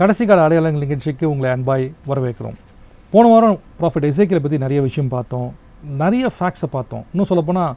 [0.00, 2.54] கடைசி கால அடையாளங்கள் நிகழ்ச்சிக்கு உங்களை அன்பாய் வரவேற்கிறோம்.
[3.12, 5.48] போன வாரம் ப்ராஃபிட் எசேக்கியலை பற்றி நிறைய விஷயம் பார்த்தோம்.
[6.02, 7.02] நிறைய ஃபேக்ட்ஸை பார்த்தோம்.
[7.12, 7.74] இன்னும் சொல்லப்போனால்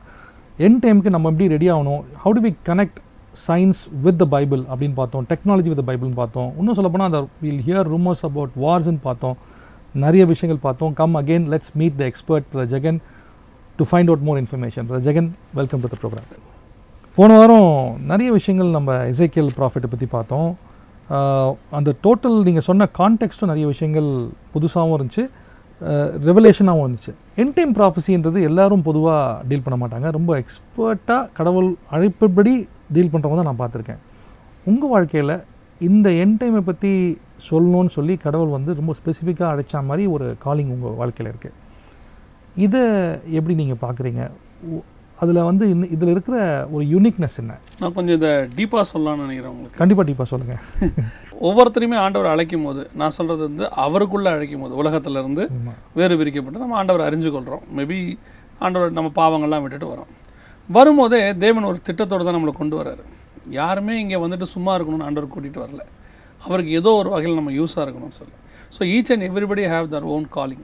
[0.66, 2.02] என் டைமுக்கு நம்ம எப்படி ரெடி ஆகணும்?
[2.23, 3.00] How do we connect
[3.48, 5.26] science with the Bible அப்படின்னு பார்த்தோம்.
[5.32, 6.50] டெக்னாலஜி வித் பைபிள்னு பார்த்தோம்.
[6.58, 9.38] இன்னும் சொல்லப்போனால் அந்த வில் ஹியர் ரூமர்ஸ் அபவுட் வார்ஸ்ன்னு பார்த்தோம்.
[10.05, 10.94] நிறைய விஷயங்கள் பார்த்தோம்.
[11.02, 13.00] Come again let's meet the expert Jagan
[13.80, 16.30] to find out more information Jagan welcome to the programme
[17.17, 17.72] போன வாரம்
[18.12, 20.52] நிறைய விஷயங்கள் நம்ம இசைக்கியல் ப்ராஃபிட்டை பற்றி பார்த்தோம்.
[21.77, 24.09] அந்த டோட்டல் நீங்கள் சொன்ன கான்டெக்ட்டும் நிறைய விஷயங்கள்
[24.53, 25.23] புதுசாகவும் இருந்துச்சு.
[26.30, 27.13] ரெவலேஷனாகவும் இருந்துச்சு.
[27.41, 30.08] என் டைம் ப்ராஃபஸின்றது எல்லாரும் பொதுவாக டீல் பண்ண மாட்டாங்க.
[30.17, 32.53] ரொம்ப எக்ஸ்பர்ட்டாக கடவுள் அழைப்புபடி
[32.95, 34.02] டீல் பண்ணுறவங்க தான் நான் பார்த்துருக்கேன்.
[34.71, 35.35] உங்கள் வாழ்க்கையில்
[35.89, 36.91] இந்த என் டைமை பற்றி
[37.49, 41.59] சொல்லணும்னு சொல்லி கடவுள் வந்து ரொம்ப ஸ்பெசிஃபிக்காக அழைச்ச மாதிரி ஒரு காலிங் உங்கள் வாழ்க்கையில் இருக்குது
[42.66, 42.83] இதை
[43.38, 44.23] எப்படி நீங்கள் பார்க்குறீங்க?
[45.23, 46.38] அதில் வந்து இன்னும் இதில் இருக்கிற
[46.75, 47.53] ஒரு யூனிக்னஸ் என்ன?
[47.81, 49.79] நான் கொஞ்சம் இதை டீப்பாக சொல்லலாம்னு நினைக்கிறேன் உங்களுக்கு.
[49.81, 50.61] கண்டிப்பாக டீப்பாக சொல்லுங்கள்
[51.47, 56.63] ஒவ்வொருத்தரையுமே ஆண்டவர் அழைக்கும் போது நான் சொல்கிறது வந்து அவருக்குள்ளே அழைக்கும் போது உலகத்துல இருந்து ஆமாம் வேறு பிரிக்கப்பட்டு
[56.63, 57.97] நம்ம ஆண்டவரை அறிஞ்சு கொள்கிறோம் மேபி
[58.66, 60.11] ஆண்டவர் நம்ம பாவங்கள்லாம் விட்டுட்டு வரோம்.
[60.69, 63.03] வரும்போதே தேவன் ஒரு திட்டத்தோடு தான் நம்மளை கொண்டு வராரு.
[63.59, 65.81] யாருமே இங்கே வந்துட்டு சும்மா இருக்கணும்னு ஆண்டவர் கூட்டிகிட்டு வரல.
[66.41, 68.35] அவருக்கு ஏதோ ஒரு வகையில் நம்ம யூஸாக இருக்கணும்னு சொல்லி.
[68.75, 70.63] So each and everybody have their own calling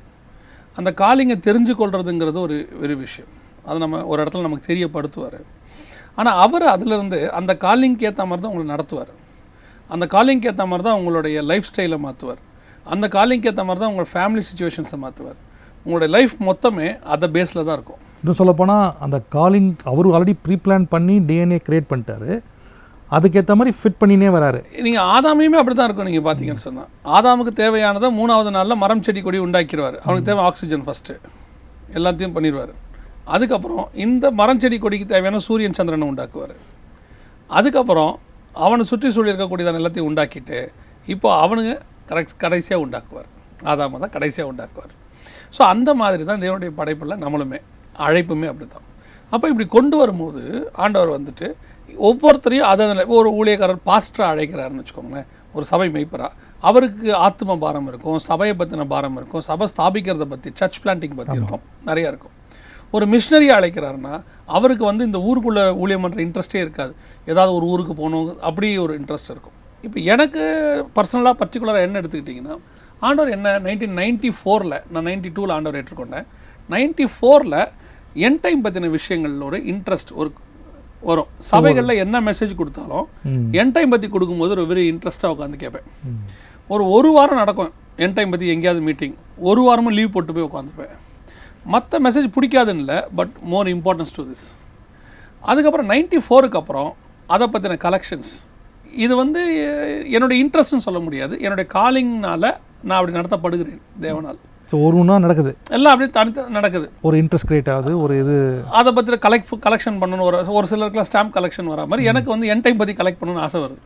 [0.78, 3.32] அந்த காலிங்கை தெரிஞ்சு கொள்றதுங்கிறது ஒரு ஒரு விஷயம்.
[3.70, 5.40] அது நம்ம ஒரு இடத்துல நமக்கு தெரியப்படுத்துவார்.
[6.20, 9.12] ஆனால் அவர் அதிலிருந்து அந்த காலிங்க்கு ஏற்ற மாதிரி தான் உங்களை நடத்துவார்.
[9.96, 12.42] அந்த காலிங்க்கு ஏற்ற மாதிரி தான் உங்களுடைய லைஃப் ஸ்டைலை மாற்றுவார்
[12.94, 15.40] அந்த காலிங்க்கு ஏற்ற மாதிரி தான் உங்களோட ஃபேமிலி சுச்சுவேஷன்ஸை மாற்றுவார்
[15.86, 18.00] உங்களுடைய லைஃப் மொத்தமே அதை பேஸில் தான் இருக்கும்.
[18.22, 22.32] இன்னும் சொல்லப்போனால் அந்த காலிங் அவர் ஆல்ரெடி ப்ரீ பிளான் பண்ணி டிஎன்ஏ கிரியேட் பண்ணிட்டாரு.
[23.18, 24.60] அதுக்கேற்ற மாதிரி ஃபிட் பண்ணினே வராரு.
[24.88, 29.40] நீங்கள் ஆதாமையுமே அப்படி தான் இருக்கும் நீங்கள் பார்த்தீங்கன்னு சொன்னால் ஆதாமுக்கு தேவையானதை மூணாவது நாளில் மரம் செடி கொடி
[29.46, 31.16] உண்டாக்கிடுவார் அவனுக்கு தேவை ஆக்சிஜன் ஃபஸ்ட்டு
[32.00, 32.74] எல்லாத்தையும் பண்ணிடுவார்
[33.36, 36.56] அதுக்கப்புறம் இந்த மரம் செடி கொடிக்கு தேவையான சூரியன் சந்திரனை உண்டாக்குவார்.
[37.58, 38.14] அதுக்கப்புறம்
[38.66, 40.60] அவனை சுற்றி சூழல் இருக்கக்கூடியதான எல்லாத்தையும் உண்டாக்கிட்டு
[41.14, 41.74] இப்போ அவனுங்க
[42.12, 43.30] கரெக்ட் கடைசியாக உண்டாக்குவார்.
[43.72, 44.94] ஆதாம தான் கடைசியாக உண்டாக்குவார்.
[45.56, 47.60] ஸோ அந்த மாதிரி தான் தேவனுடைய படைப்பில் நம்மளுமே
[48.08, 48.88] அழைப்புமே அப்படி தான்
[49.34, 50.42] அப்போ இப்படி கொண்டு வரும்போது
[50.84, 51.48] ஆண்டவர் வந்துட்டு
[52.08, 55.28] ஒவ்வொருத்தரையும் அதை ஒரு ஊழியக்காரர் பாஸ்டராக அழைக்கிறாருன்னு வச்சுக்கோங்களேன்.
[55.56, 56.28] ஒரு சபை மெய்ப்பரா.
[56.70, 61.64] அவருக்கு ஆத்ம பாரம் இருக்கும் சபையை பற்றின பாரம் இருக்கும் சபை ஸ்தாபிக்கிறத பற்றி சர்ச் பிளான்டிங் பற்றி இருக்கும்.
[61.90, 62.36] நிறையா இருக்கும்.
[62.96, 64.14] ஒரு மிஷினரி அழைக்கிறாருன்னா
[64.58, 66.94] அவருக்கு வந்து இந்த ஊருக்குள்ளே ஊழியம் பண்ணுற இன்ட்ரெஸ்டே இருக்காது.
[67.32, 69.56] ஏதாவது ஒரு ஊருக்கு போகணும் அப்படி ஒரு இன்ட்ரெஸ்ட் இருக்கும்.
[69.88, 70.42] இப்போ எனக்கு
[70.98, 72.56] பர்சனலாக பர்டிகுலராக என்ன எடுத்துக்கிட்டிங்கன்னா
[73.08, 76.26] ஆண்டவர் என்ன நைன்டீன் நைன்ட்டி ஃபோரில் நான் நைன்ட்டி டூவில் ஆண்டவர் ஏற்றுக்கொண்டேன்.
[76.74, 77.60] நைன்ட்டி ஃபோரில்
[78.28, 80.30] என் டைம் பற்றின விஷயங்கள்ல ஒரு இன்ட்ரெஸ்ட் ஒரு
[81.10, 81.30] வரும்.
[81.52, 83.06] சபைகளில் என்ன மெசேஜ் கொடுத்தாலும்
[83.62, 85.88] என் டைம் பற்றி கொடுக்கும்போது ஒரு வெரி இன்ட்ரெஸ்ட்டாக உட்காந்து கேட்பேன்.
[86.74, 87.72] ஒரு ஒரு வாரம் நடக்கும்.
[88.06, 89.16] என் டைம் பற்றி எங்கேயாவது மீட்டிங்
[89.52, 90.98] ஒரு வாரமும் லீவ் போட்டு போய் உட்காந்துருப்பேன்
[91.74, 94.46] மற்ற மெசேஜ் பிடிக்காதுன்னு இல்லை but more importance to this
[95.50, 96.92] அதுக்கப்புறம் நைன்ட்டி ஃபோருக்கு அப்புறம்
[97.36, 98.32] அதை பற்றின கலெக்ஷன்ஸ்
[99.06, 99.42] இது வந்து
[100.16, 101.34] என்னுடைய இன்ட்ரெஸ்ட்னு சொல்ல முடியாது.
[101.46, 102.44] என்னுடைய காலிங்னால
[102.88, 104.40] நான் அப்படி நடத்தப்படுகிறேன் தேவனால்.
[104.72, 105.52] ஸோ ஒரு ஒன்றா நடக்குது.
[105.76, 106.88] எல்லாம் அப்படியே தனித்த நடக்குது.
[107.08, 108.36] ஒரு இன்ட்ரெஸ்ட் கிரியேட் ஆகுது ஒரு இது.
[108.80, 112.64] அதை பற்றி கலெக்ட் கலெக்ஷன் பண்ணணும் ஒரு ஒரு சிலருக்குலாம் ஸ்டாம்ப் கலெக்ஷன் வர மாதிரி எனக்கு வந்து என்
[112.66, 113.82] டைம் பற்றி கலெக்ட் பண்ணணும்னு ஆசை வருது.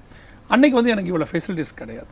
[0.53, 2.11] அன்னைக்கு வந்து எனக்கு இவ்வளோ ஃபெசிலிட்டிஸ் கிடையாது.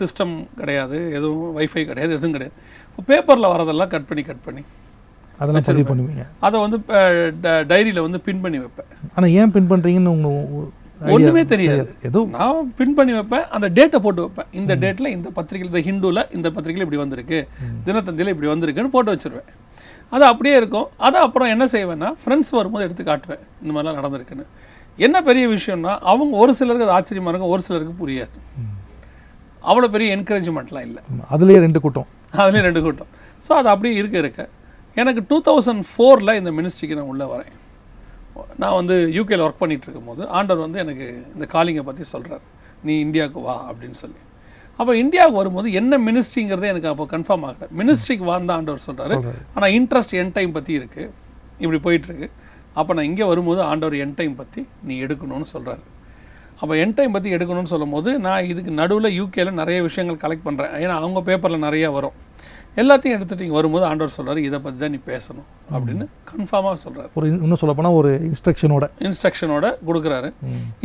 [0.00, 2.56] சிஸ்டம் கிடையாது எதுவும் வைஃபை கிடையாது எதுவும் கிடையாது.
[2.90, 4.64] இப்போ பேப்பரில் வரதெல்லாம் கட் பண்ணி கட் பண்ணி.
[5.40, 6.24] அதெல்லாம் பதிவு பண்ணுவீங்க.
[6.46, 6.78] அதை வந்து
[7.72, 8.90] டைரியில் வந்து பின் பண்ணி வைப்பேன்.
[9.14, 11.88] ஆனால் ஏன் பின் பண்ணுறீங்கன்னு உங்களுக்கு ஒன்றுமே தெரியாது.
[12.08, 14.48] ஏதோ நான் பின் பண்ணி வைப்பேன் அந்த டேட்டை போட்டு வைப்பேன்.
[14.60, 17.40] இந்த டேட்டில் இந்த பத்திரிகையில் இந்த ஹிந்துவில் இந்த பத்திரிகையில் இப்படி வந்திருக்கு.
[17.88, 19.50] தினத்தந்தியில் இப்படி வந்திருக்குன்னு போட்டு வச்சிருவேன்.
[20.14, 20.88] அது அப்படியே இருக்கும்.
[21.06, 23.42] அதை அப்புறம் என்ன செய்வேன்னா ஃப்ரெண்ட்ஸ் வரும்போது எடுத்து காட்டுவேன்.
[23.62, 24.46] இந்த மாதிரிலாம் நடந்திருக்குன்னு.
[25.06, 28.36] என்ன பெரிய விஷயம்னா அவங்க ஒரு சிலருக்கு அது ஆச்சரியமாக இருக்கும் ஒரு சிலருக்கு புரியாது.
[29.70, 31.02] அவ்வளோ பெரிய என்கரேஜ்மெண்ட்லாம் இல்லை.
[31.34, 32.08] அதுலேயே ரெண்டு கூட்டம்.
[32.42, 33.10] அதுலேயும் ரெண்டு கூட்டம்.
[33.46, 34.42] ஸோ அது அப்படியே இருக்க இருக்க.
[35.02, 37.52] எனக்கு டூ தௌசண்ட் ஃபோரில் இந்த மினிஸ்ட்ரிக்கு நான் உள்ளே வரேன்.
[38.62, 42.44] நான் வந்து யூகேல ஒர்க் பண்ணிட்டு இருக்கும்போது ஆண்டவர் வந்து எனக்கு இந்த காலிங்கை பற்றி சொல்கிறார்
[42.86, 44.20] நீ இந்தியாவுக்கு வா அப்படின்னு சொல்லி.
[44.80, 47.68] அப்போ இந்தியாவுக்கு வரும்போது என்ன மினிஸ்ட்ரிங்கிறதே எனக்கு அப்போ கன்ஃபார்ம் ஆகலை.
[47.80, 49.16] மினிஸ்ட்ரிக்கு வாந்த ஆண்டவர் சொல்கிறாரு
[49.54, 51.12] ஆனால் இன்ட்ரெஸ்ட் என் டைம் பற்றி இருக்குது
[51.64, 52.28] இப்படி போயிட்டுருக்கு
[52.80, 55.84] அப்போ நான் இங்கே வரும்போது ஆண்டவர் என் டைம் பற்றி நீ எடுக்கணும்னு சொல்கிறாரு
[56.60, 60.94] அப்போ என் டைம் பற்றி எடுக்கணும்னு சொல்லும்போது நான் இதுக்கு நடுவில் யூகேல நிறைய விஷயங்கள் கலெக்ட் பண்ணுறேன் ஏன்னா
[61.00, 62.16] அவங்க பேப்பரில் நிறைய வரும்.
[62.82, 67.08] எல்லாத்தையும் எடுத்துட்டு வரும்போது ஆண்டவர் சொல்றாரு இதை பற்றி தான் நீ பேசணும் அப்படின்னு கன்ஃபார்மாக சொல்றாரு.
[67.18, 70.30] ஒரு இன்னும் சொல்லப்போனால் ஒரு இன்ஸ்ட்ரக்ஷனோட இன்ஸ்ட்ரக்ஷனோட கொடுக்குறாரு.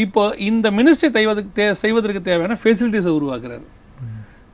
[0.05, 3.65] இப்போ இந்த மினிஸ்ட்ரி செய்வதற்கு தே செய்வதற்கு தேவையான ஃபெசிலிட்டிஸை உருவாக்குறாரு.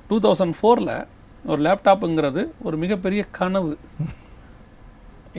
[0.09, 0.93] டூ தௌசண்ட் ஃபோரில்
[1.51, 3.73] ஒரு லேப்டாப்புங்கிறது ஒரு மிகப்பெரிய கனவு.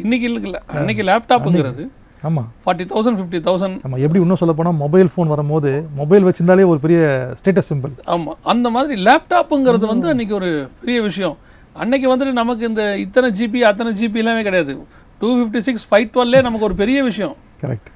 [0.05, 1.85] இன்னைக்கு இல்லை அன்னைக்கு லேப்டாப்புங்கிறது
[2.29, 5.71] ஆமாம் ஃபார்ட்டி தௌசண்ட் ஃபிஃப்டி தௌசண்ட் நம்ம எப்படி இன்னும் சொல்லப்போனால் மொபைல் ஃபோன் வரும்போது
[6.01, 7.01] மொபைல் வச்சிருந்தாலே ஒரு பெரிய
[7.41, 11.37] ஸ்டேட்டஸ் சிம்பிள் ஆமாம் அந்த மாதிரி லேப்டாப்புங்கிறது வந்து அன்னைக்கு ஒரு பெரிய விஷயம்.
[11.83, 14.75] அன்னைக்கு வந்துட்டு நமக்கு இந்த இத்தனை ஜிபி அத்தனை ஜிபி எல்லாமே கிடையாது.
[15.21, 17.37] Two fifty six five twelve நமக்கு ஒரு பெரிய விஷயம்.
[17.63, 17.91] கரெக்ட்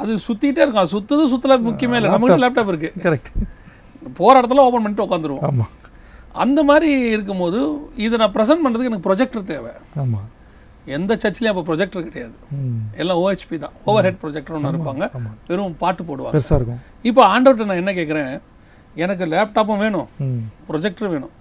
[0.00, 2.10] அது சுற்றிட்டே இருக்கும் சுற்றுது சுற்றல முக்கியமே இல்லை.
[2.14, 3.30] நம்மகிட்ட லேப்டாப் இருக்குது கரெக்ட்
[4.18, 5.72] போகிற இடத்துல ஓப்பன் பண்ணிட்டு உட்காந்துருவோம் ஆமாம்
[6.44, 7.60] அந்த மாதிரி இருக்கும்போது
[8.06, 9.72] இதை நான் ப்ரெசென்ட் பண்ணுறதுக்கு எனக்கு ப்ரொஜெக்டர் தேவை.
[10.02, 10.26] ஆமாம்
[10.96, 12.36] எந்த சர்ச்லேயும் அப்போ ப்ரொஜெக்டர் கிடையாது.
[13.00, 13.74] எல்லாம் ஓஹெச்பி தான்.
[13.88, 15.06] ஓவர் ஹெட் ப்ரொஜெக்டர் ஒன்று இருப்பாங்க.
[15.48, 16.42] வெறும் பாட்டு போடுவாங்க.
[16.58, 16.80] இருக்கும்.
[17.08, 18.30] இப்போ ஆண்டவர்கிட்ட நான் என்ன கேட்குறேன்
[19.04, 20.08] எனக்கு லேப்டாப்பும் வேணும்.
[20.68, 21.34] ப்ரொஜெக்டரும் வேணும்.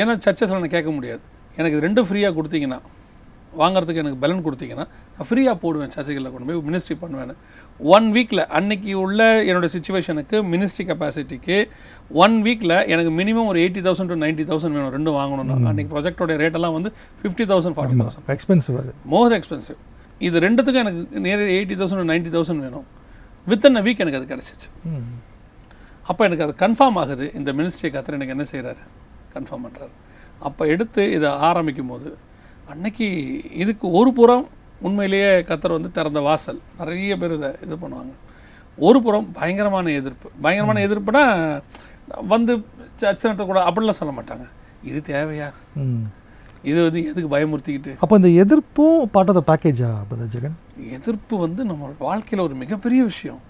[0.00, 1.22] ஏன்னா சர்ச்சஸில் நான் கேட்க முடியாது.
[1.58, 2.80] எனக்கு இது ரெண்டும் ஃப்ரீயாக கொடுத்தீங்கன்னா
[3.60, 7.32] வாங்குறதுக்கு எனக்கு பலன் கொடுத்தீங்கன்னா நான் ஃப்ரீயாக போடுவேன் சர்ச்சைகளில் கொண்டு போய் மினிஸ்ட்ரி பண்ணுவேன்
[7.94, 11.56] ஒன் வீக்கில் அன்னைக்கு உள்ள என்னோட சுச்சுவேஷனுக்கு மினிஸ்ட்ரி கெப்பாசிட்டிக்கு
[12.24, 15.56] ஒன் வீக்கில் எனக்கு மினிமம் ஒரு eighty thousand to ninety thousand வேணும் ரெண்டும் வாங்கணும்னா.
[15.70, 16.92] அன்னைக்கு ப்ராஜெக்டோட ரேட்டெல்லாம் வந்து
[17.22, 18.92] fifty thousand forty thousand expensive அது.
[19.14, 19.80] மோர் எக்ஸ்பென்சிவ்
[20.28, 22.86] இது ரெண்டுத்துக்கும் எனக்கு near eighty thousand ninety thousand வேணும்.
[23.46, 24.68] வித்தின் அ வீக் எனக்கு அது கிடச்சிச்சு.
[26.10, 27.26] அப்போ எனக்கு அது கன்ஃபார்ம் ஆகுது.
[27.40, 28.82] இந்த மினிஸ்ட்ரி கத்தர் எனக்கு என்ன செய்கிறாரு
[29.34, 29.92] கன்ஃபார்ம் பண்ணுறாரு
[30.48, 32.10] அப்போ எடுத்து இதை ஆரம்பிக்கும் போது
[32.72, 33.06] அன்னைக்கு
[33.62, 34.44] இதுக்கு ஒரு புறம்
[34.88, 36.60] உண்மையிலேயே கத்தர் வந்து திறந்த வாசல்.
[36.80, 38.12] நிறைய பேர் இதை இது பண்ணுவாங்க.
[38.86, 40.28] ஒரு புறம் பயங்கரமான எதிர்ப்பு.
[40.44, 41.24] பயங்கரமான எதிர்ப்புனா
[42.32, 42.52] வந்து
[43.02, 44.46] சச்சனத்தை கூட அப்படிலாம் சொல்ல மாட்டாங்க.
[44.90, 45.48] இது தேவையா?
[46.70, 47.92] இது வந்து எதுக்கு பயமுறுத்திக்கிட்டு?
[48.02, 50.56] அப்போ இந்த எதிர்ப்பும் பார்ட் ஆஃப் த பேக்கேஜா பிரதர் ஜெகன்?
[50.96, 53.40] எதிர்ப்பு வந்து நம்ம வாழ்க்கையில் ஒரு மிகப்பெரிய விஷயம்.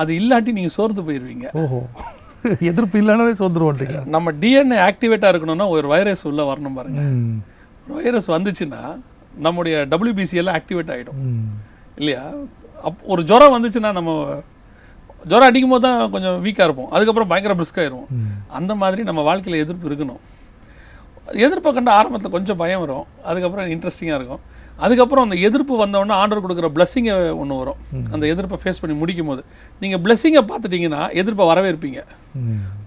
[0.00, 1.80] அது இல்லாட்டி நீங்கள் சோர்ந்து போயிடுவீங்க ஓஹோ.
[2.70, 3.98] எதிர்ப்பு இல்லைனாலே சோர்ந்துருவோன்றீங்க.
[4.06, 7.02] நம்ம டிஎன்ஏ ஆக்டிவேட்டாக இருக்கணும்னா ஒரு வைரஸ் உள்ளே வரணும் பாருங்க.
[7.84, 8.82] ஒரு வைரஸ் வந்துச்சுன்னா
[9.46, 11.22] நம்முடைய WBC எல்லாம் ஆக்டிவேட் ஆகிடும்
[11.96, 12.24] இல்லையா?
[12.82, 14.12] அப் ஒரு ஜுரம் வந்துச்சுன்னா நம்ம
[15.26, 16.90] ஜுரம் அடிக்கும் போது தான் கொஞ்சம் வீக்காக இருப்போம்.
[16.90, 18.06] அதுக்கப்புறம் பயங்கர பிரிஸ்காயிரும்
[18.58, 20.20] அந்த மாதிரி நம்ம வாழ்க்கையில் எதிர்ப்பு இருக்கணும்.
[21.44, 23.06] எதிர்ப்பை கண்ட ஆரம்பத்தில் கொஞ்சம் பயம் வரும்.
[23.24, 24.42] அதுக்கப்புறம் இன்ட்ரெஸ்டிங்காக இருக்கும்.
[24.84, 27.12] அதுக்கப்புறம் அந்த எதிர்ப்பு வந்தோடனே ஆண்டவர் கொடுக்குற பிளஸ்ஸிங்கை
[27.42, 27.78] ஒன்று வரும்.
[28.14, 29.42] அந்த எதிர்ப்பை ஃபேஸ் பண்ணி முடிக்கும் போது
[29.82, 32.00] நீங்கள் பிளஸ்ஸிங்கை பார்த்துட்டீங்கன்னா எதிர்ப்பை வரவே இருப்பீங்க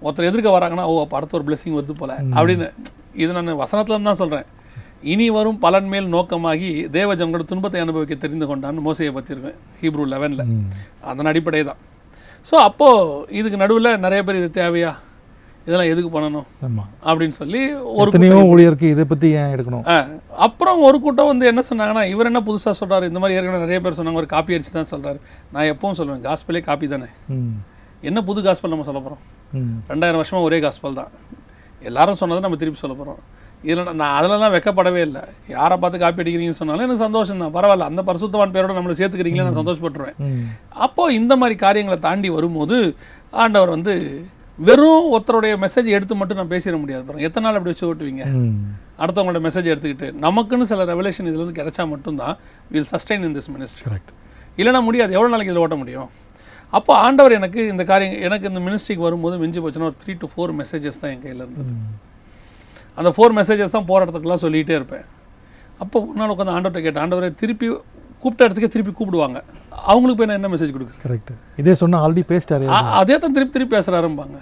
[0.06, 2.12] ஒருத்தர் எதிர்க்க வராங்கன்னா ஓ அப்ப அடுத்த ஒரு blessing வருது போல.
[2.38, 2.68] அப்படின்னு
[3.24, 4.48] இது நான் வசனத்துல தான் சொல்றேன்.
[5.12, 10.44] இனி வரும் பலன் மேல் நோக்கமாகி தேவஜனங்களோட துன்பத்தை அனுபவிக்க தெரிந்து கொண்டான்னு மோசையை பற்றி இருக்கேன் ஹீப்ரூ லெவனில்
[11.12, 11.80] அதன் அடிப்படை தான்
[12.46, 13.06] ஸோ அப்போது
[13.40, 14.92] இதுக்கு நடுவில் நிறைய பேர் இது தேவையா?
[15.70, 16.46] இதெல்லாம் எதுக்கு பண்ணணும்?
[17.08, 17.62] அப்படின்னு சொல்லி
[18.02, 18.12] ஒரு
[18.52, 19.84] ஊழியருக்கு இதை பற்றி ஏன் எடுக்கணும்?
[20.46, 23.10] அப்புறம் ஒரு கூட்டம் வந்து என்ன சொன்னாங்கன்னா இவர் என்ன புதுசாக சொல்றாரு?
[23.12, 25.20] இந்த மாதிரி ஏற்கனவே நிறைய பேர் சொன்னாங்க ஒரு காப்பி அடிச்சு தான் சொல்றாரு.
[25.56, 27.10] நான் எப்பவும் சொல்லுவேன் காஸ்பலே காப்பி தானே?
[28.10, 29.24] என்ன புது காஸ்பல் நம்ம சொல்ல போகிறோம்
[29.92, 31.12] ரெண்டாயிரம் வருஷமா ஒரே காஸ்பல் தான்.
[31.90, 33.22] எல்லாரும் சொன்னதை நம்ம திருப்பி சொல்ல போகிறோம்
[33.68, 35.22] இதில் நான் அதிலலாம் வெக்கப்படவே இல்லை.
[35.56, 37.54] யாரை பார்த்து காப்பி அடிக்கிறீங்கன்னு சொன்னாலும் எனக்கு சந்தோஷம் தான்.
[37.58, 40.20] பரவாயில்ல அந்த பரிசுத்தவான் பேரோட நம்மளை சேர்த்துக்கிறீங்களே நான் சந்தோஷப்பட்டுருவேன்.
[40.86, 42.78] அப்போது இந்த மாதிரி காரியங்களை தாண்டி வரும்போது
[43.44, 43.96] ஆண்டவர் வந்து
[44.68, 47.26] வெறும் ஒருத்தருடைய மெசேஜ் எடுத்து மட்டும் நான் பேசிட முடியாது பாருங்க.
[47.28, 48.24] எத்தனை நாள் அப்படி வச்சு ஓட்டுவீங்க?
[49.04, 52.34] அடுத்தவங்களோட மெசேஜ் எடுத்துக்கிட்டு நமக்குன்னு சில ரெவலேஷன் இதுலேருந்து கிடைச்சா மட்டும்தான்
[52.74, 54.12] will sustain in this ministry correct
[54.62, 55.12] இல்லைனா முடியாது.
[55.18, 56.10] எவ்வளோ நாளைக்கு இதில் ஓட்ட முடியும்?
[56.78, 60.52] அப்போ ஆண்டவர் எனக்கு இந்த காரியம் எனக்கு இந்த மினிஸ்ட்ரிக்கு வரும்போது மிஞ்சி போச்சுன்னா ஒரு த்ரீ டு ஃபோர்
[60.62, 61.74] மெசேஜஸ் தான் என் கையில் இருந்தது.
[63.00, 65.06] அந்த ஃபோர் மெசேஜஸ் தான் போகிற இடத்துக்குலாம் சொல்லிகிட்டே இருப்பேன்.
[65.84, 67.68] அப்போ ஒரு நாள் உட்காந்து ஆண்டவர்கிட்ட கேட்டேன் ஆண்டவரை திருப்பி
[68.22, 69.40] கூப்பிட்ட இடத்துக்கே திருப்பி கூப்பிடுவாங்க.
[69.92, 71.04] அவங்களுக்கு போய் நான் என்ன மெசேஜ் கொடுக்குறது?
[71.08, 71.32] கரெக்ட்
[71.62, 72.68] இதே சொன்னா ஆல்ரெடி பேசிட்டாரு
[73.02, 74.40] அதே தான் திருப்பி திருப்பி பேசுகிறாரும்பாங்க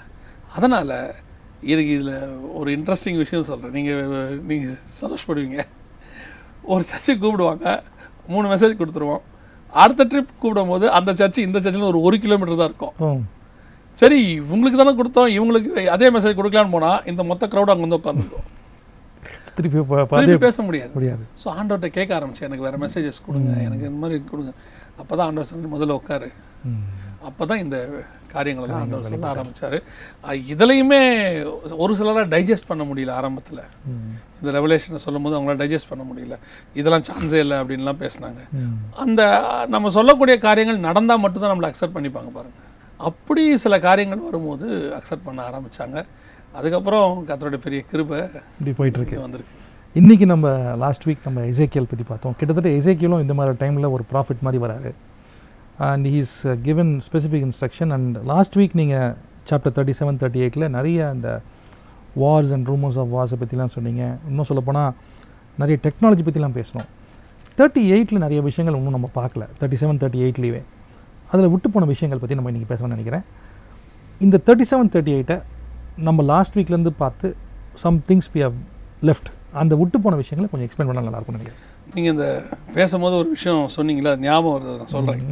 [0.58, 0.94] அதனால்
[1.74, 2.16] எனக்கு இதில்
[2.60, 5.60] ஒரு இன்ட்ரெஸ்டிங் விஷயம் சொல்கிறேன் நீங்கள் நீங்கள் சந்தோஷப்படுவீங்க.
[6.74, 7.66] ஒரு சர்ச்சுக்கு கூப்பிடுவாங்க.
[8.34, 9.24] மூணு மெசேஜ் கொடுத்துருவோம்.
[9.84, 13.24] அடுத்த ட்ரிப் கூப்பிடும்போது அந்த சர்ச்சு இந்த சர்ச்சில் ஒரு ஒரு கிலோமீட்டர் தான் இருக்கும்.
[14.02, 15.30] சரி இவங்களுக்கு தானே கொடுத்தோம்.
[15.38, 18.48] இவங்களுக்கு அதே மெசேஜ் கொடுக்கலான்னு போனால் இந்த மொத்த க்ரௌட் அங்கே வந்து உட்காந்துருக்கும்
[19.56, 20.92] திருப்பி பேச முடியாது.
[20.94, 21.24] முடியாது.
[21.44, 23.62] ஸோ ஆண்டவர்கிட்ட கேட்க ஆரம்பிச்சேன் எனக்கு வேறு மெசேஜஸ் கொடுங்க.
[23.62, 24.54] எனக்கு இந்த மாதிரி கொடுங்க.
[24.98, 26.30] அப்போ தான் ஆண்டவர் முதல்ல உட்காரு.
[27.22, 27.78] அப்போ தான் இந்த
[28.34, 29.84] காரியங்களெல்லாம் ஆண்டவர் சொல்ல ஆரம்பிச்சாரு.
[30.24, 31.02] அஹ் இதுலயுமே
[31.76, 33.62] ஒரு சிலராக டைஜஸ்ட் பண்ண முடியல ஆரம்பத்தில்.
[34.42, 36.38] இந்த ரெவலேஷனை சொல்லும் போது அவங்களால டைஜஸ்ட் பண்ண முடியல.
[36.74, 38.42] இதெல்லாம் சான்ஸே இல்லை அப்படின்லாம் பேசுனாங்க.
[38.96, 39.22] அந்த
[39.68, 42.58] நம்ம சொல்லக்கூடிய காரியங்கள் நடந்தால் மட்டும்தான் நம்மளை அக்செப்ட் பண்ணிப்பாங்க பாருங்க.
[42.98, 46.06] அப்படி சில காரியங்கள் வரும்போது அக்செப்ட் பண்ண ஆரம்பிச்சாங்க.
[46.58, 48.20] அதுக்கப்புறம் கத்தருடைய பெரிய கிருபை
[48.58, 49.54] இப்படி போயிட்டு இருக்கு இங்க வந்திருக்கு.
[50.00, 50.48] இன்னைக்கு நம்ம
[50.84, 52.36] லாஸ்ட் வீக் நம்ம எசேக்கியல் பற்றி பார்த்தோம்.
[52.40, 54.92] கிட்டத்தட்ட எசேக்கியலும் இந்த மாதிரி டைமில் ஒரு ப்ராஃபிட் மாதிரி வராரு.
[55.90, 56.36] And he's
[56.68, 59.12] given specific instruction and last week நீங்கள்
[59.50, 61.28] சாப்டர் தேர்ட்டி செவன் தேர்ட்டி எயிட்டில் நிறைய அந்த
[62.24, 64.04] வார்ஸ் அண்ட் ரூமர்ஸ் ஆஃப் வார்ஸை பற்றிலாம் சொன்னீங்க.
[64.30, 64.94] இன்னும் சொல்லப்போனால்
[65.62, 66.88] நிறைய டெக்னாலஜி பற்றிலாம் பேசணும்.
[67.60, 69.44] தேர்ட்டி எயிட்டில் நிறைய விஷயங்கள் இன்னும் நம்ம பார்க்கல.
[69.60, 70.64] தேர்ட்டி செவன் தேர்ட்டி எயிட்லேயே
[71.32, 73.24] அதில் விட்டு போன விஷயங்கள் பற்றி நம்ம இன்றைக்கி பேசணும்னு நினைக்கிறேன்.
[74.26, 75.38] இந்த தேர்ட்டி செவன் தேர்ட்டி எயிட்டை
[76.06, 77.28] நம்ம லாஸ்ட் வீக்லேருந்து பார்த்து
[77.84, 78.58] some things we have
[79.08, 79.30] left
[79.62, 81.64] அந்த விட்டு போன விஷயங்களை கொஞ்சம் எக்ஸ்பிளைன் பண்ணால் நல்லா இருக்கும்னு நினைக்கிறேன்
[81.96, 82.28] நீங்கள் இந்த
[82.76, 85.24] பேசும்போது ஒரு விஷயம் சொன்னீங்களா அது ஞாபகம் வருது நான் சொல்கிறேன்.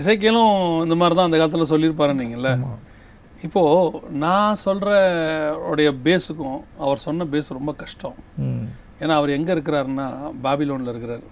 [0.00, 0.54] இசைக்கியலும்
[0.84, 2.50] இந்த மாதிரி தான் அந்த காலத்தில் சொல்லியிருப்பாருன்னீங்கல்ல.
[3.46, 4.90] இப்போது நான் சொல்கிற
[5.70, 8.16] உடைய பேஸுக்கும் அவர் சொன்ன பேஸ் ரொம்ப கஷ்டம்.
[9.02, 10.06] ஏன்னா அவர் எங்கே இருக்கிறாருன்னா
[10.46, 11.24] பாபிலோனில் இருக்கிறார்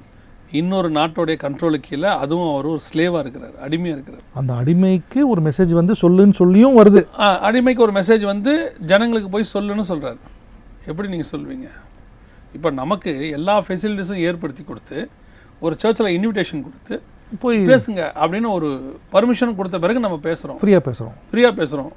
[0.59, 4.23] இன்னொரு நாட்டோடைய கண்ட்ரோலுக்கு கீழே அதுவும் அவர் ஒரு ஸ்லேவாக இருக்கிறார் அடிமையாக இருக்கிறார்.
[4.41, 7.03] அந்த அடிமைக்கு ஒரு மெசேஜ் வந்து சொல்லுன்னு சொல்லியும் வருது.
[7.49, 8.55] அடிமைக்கு ஒரு மெசேஜ் வந்து
[8.93, 10.19] ஜனங்களுக்கு போய் சொல்லுன்னு சொல்கிறார்
[10.91, 11.69] எப்படி நீங்கள் சொல்வீங்க?
[12.57, 14.99] இப்போ நமக்கு எல்லா ஃபெசிலிட்டிஸும் ஏற்படுத்தி கொடுத்து
[15.67, 16.97] ஒரு சர்ச்சில் இன்விடேஷன் கொடுத்து
[17.45, 18.69] போய் பேசுங்க அப்படின்னு ஒரு
[19.15, 21.95] பர்மிஷன் கொடுத்த பிறகு நம்ம பேசுகிறோம் ஃப்ரீயாக பேசுகிறோம் ஃப்ரீயாக பேசுகிறோம்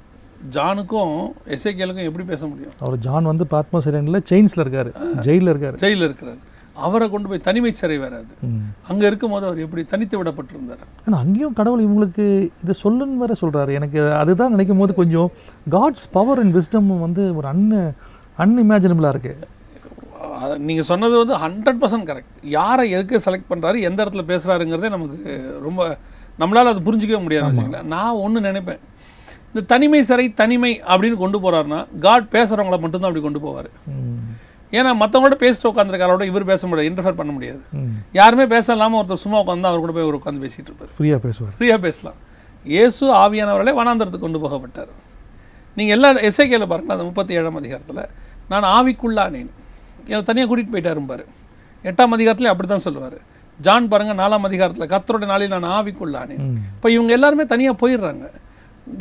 [0.56, 1.16] ஜானுக்கும்
[1.54, 2.72] எஸ்ஐகேலுக்கும் எப்படி பேச முடியும்?
[2.84, 4.90] அவர் ஜான் வந்து பாத்மா சிறையில் செயின்ஸில் இருக்காரு
[5.26, 5.76] ஜெயிலில் இருக்காரு.
[5.84, 6.40] ஜெயிலில் இருக்கிறார்.
[6.74, 8.34] அவரை கொண்டு போய் தனிமை சிறை வேற அது.
[8.42, 8.60] ம்.
[8.88, 10.84] அங்கே இருக்கும்போது அவர் எப்படி தனித்து விடப்பட்டிருந்தார்?
[11.06, 13.72] ஆனால் அங்கேயும் கடவுள் இவங்களுக்கு இதை சொல்லுன்னு வேற சொல்றாரு.
[13.72, 15.30] எனக்கு அதுதான் நினைக்கும் போது கொஞ்சம்
[15.70, 17.94] காட்ஸ் பவர் அண்ட் விஸ்டம் வந்து ஒரு அன்
[18.38, 19.34] அன்இமேஜினபிளாக இருக்கு.
[20.58, 25.98] நீங்கள் சொன்னது வந்து ஹண்ட்ரட் பர்சன்ட் கரெக்ட் யாரை எதுக்கு செலக்ட் பண்ணுறாரு எந்த இடத்துல பேசுகிறாருங்கிறதே நமக்கு ரொம்ப
[26.38, 28.78] நம்மளால் அது புரிஞ்சிக்கவே முடியாது நான் ஒன்று நினைப்பேன்.
[29.48, 33.70] இந்த தனிமை சிறை தனிமை அப்படின்னு கொண்டு போகிறாருன்னா காட் பேசுகிறவங்கள மட்டும்தான் அப்படி கொண்டு போவார்.
[34.78, 37.62] ஏன்னா மற்றவங்களோட பேசிட்டு உட்காந்துருக்காரோட இவர் பேச முடியாது இன்டர்ஃபேர் பண்ண முடியாது.
[38.18, 40.92] யாருமே பேச இல்லாமல் ஒருத்தர் சும்மா உட்காந்து அவர் கூட போய் ஒரு உட்காந்து பேசிகிட்டு இருப்பார்.
[40.98, 41.54] ஃப்ரீயாக பேசுவார்.
[41.56, 42.18] ஃப்ரீயாக பேசலாம்.
[42.74, 44.92] இயேசு ஆவியானவர்களே வனாந்தரத்துக்கு கொண்டு போகப்பட்டார்.
[45.76, 48.02] நீங்கள் எல்லா எஸ்ஐகேல பாருங்கள் அந்த முப்பத்தி ஏழாம் அதிகாரத்தில்
[48.52, 49.50] நான் ஆவிக்குள்ளானேன்.
[50.10, 51.24] என்னை தனியாக கூட்டிகிட்டு போயிட்டாரும்பாரு
[51.90, 53.18] எட்டாம் அதிகாரத்துலேயும் அப்படி தான் சொல்லுவார்.
[53.66, 56.42] ஜான் பாருங்கள் நாலாம் அதிகாரத்தில் கத்தரோட நாளில் நான் ஆவிக்குள்ளானேன்.
[56.76, 58.24] இப்போ இவங்க எல்லாருமே தனியாக போயிடுறாங்க.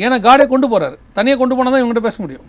[0.05, 2.47] ஏன்னா காடே கொண்டு போகிறாரு தனியாக கொண்டு போனால் தான் இவங்ககிட்ட பேச முடியும்.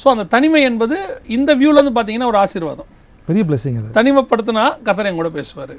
[0.00, 0.96] ஸோ அந்த தனிமை என்பது
[1.36, 2.88] இந்த வியூவில் வந்து பார்த்தீங்கன்னா ஒரு ஆசீர்வாதம்.
[3.28, 3.94] பெரிய பிளெஸிங் அது.
[3.98, 5.76] தனிமைப்படுத்தினா கத்தரை என் கூட பேசுவார்.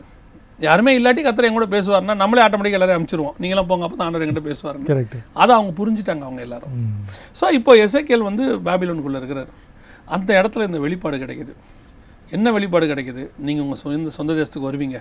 [0.65, 4.25] யாருமே இல்லாட்டி கத்தரை என் கூட பேசுவார்னா நம்மளே ஆட்டோமேட்டிக்காக எல்லாரையும் அனுப்பிச்சிருவோம் நீங்களாம் போங்க அப்போ தான் ஆண்டவர்
[4.25, 4.87] என்கிட்ட பேசுவாருன்னு.
[4.91, 6.73] கரெக்ட் அதை அவங்க புரிஞ்சுட்டாங்க அவங்க எல்லாரும்.
[7.39, 9.51] ஸோ இப்போ எசேக்கியேல் வந்து பாபிலோனுக்குள்ளே இருக்கிறார்.
[10.15, 11.53] அந்த இடத்துல இந்த வெளிப்பாடு கிடைக்குது.
[12.35, 13.23] என்ன வெளிப்பாடு கிடைக்குது?
[13.47, 14.99] நீங்கள் உங்கள் சொந்த சொந்த தேசத்துக்கு வருவீங்க.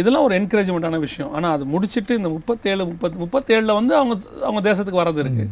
[0.00, 1.30] இதெல்லாம் ஒரு என்கரேஜ்மெண்ட்டான விஷயம்.
[1.36, 4.14] ஆனால் அது முடிச்சிட்டு இந்த முப்பத்தேழு முப்பத் முப்பத்தேழில் வந்து அவங்க
[4.46, 5.50] அவங்க தேசத்துக்கு வரது இருக்குது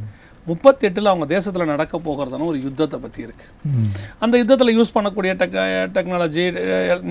[0.50, 3.86] முப்பத்தெட்டில் அவங்க தேசத்தில் நடக்க போகிறதான ஒரு யுத்தத்தை பற்றி இருக்குது
[4.24, 5.56] அந்த யுத்தத்தில் யூஸ் பண்ணக்கூடிய டெக்
[5.96, 6.44] டெக்னாலஜி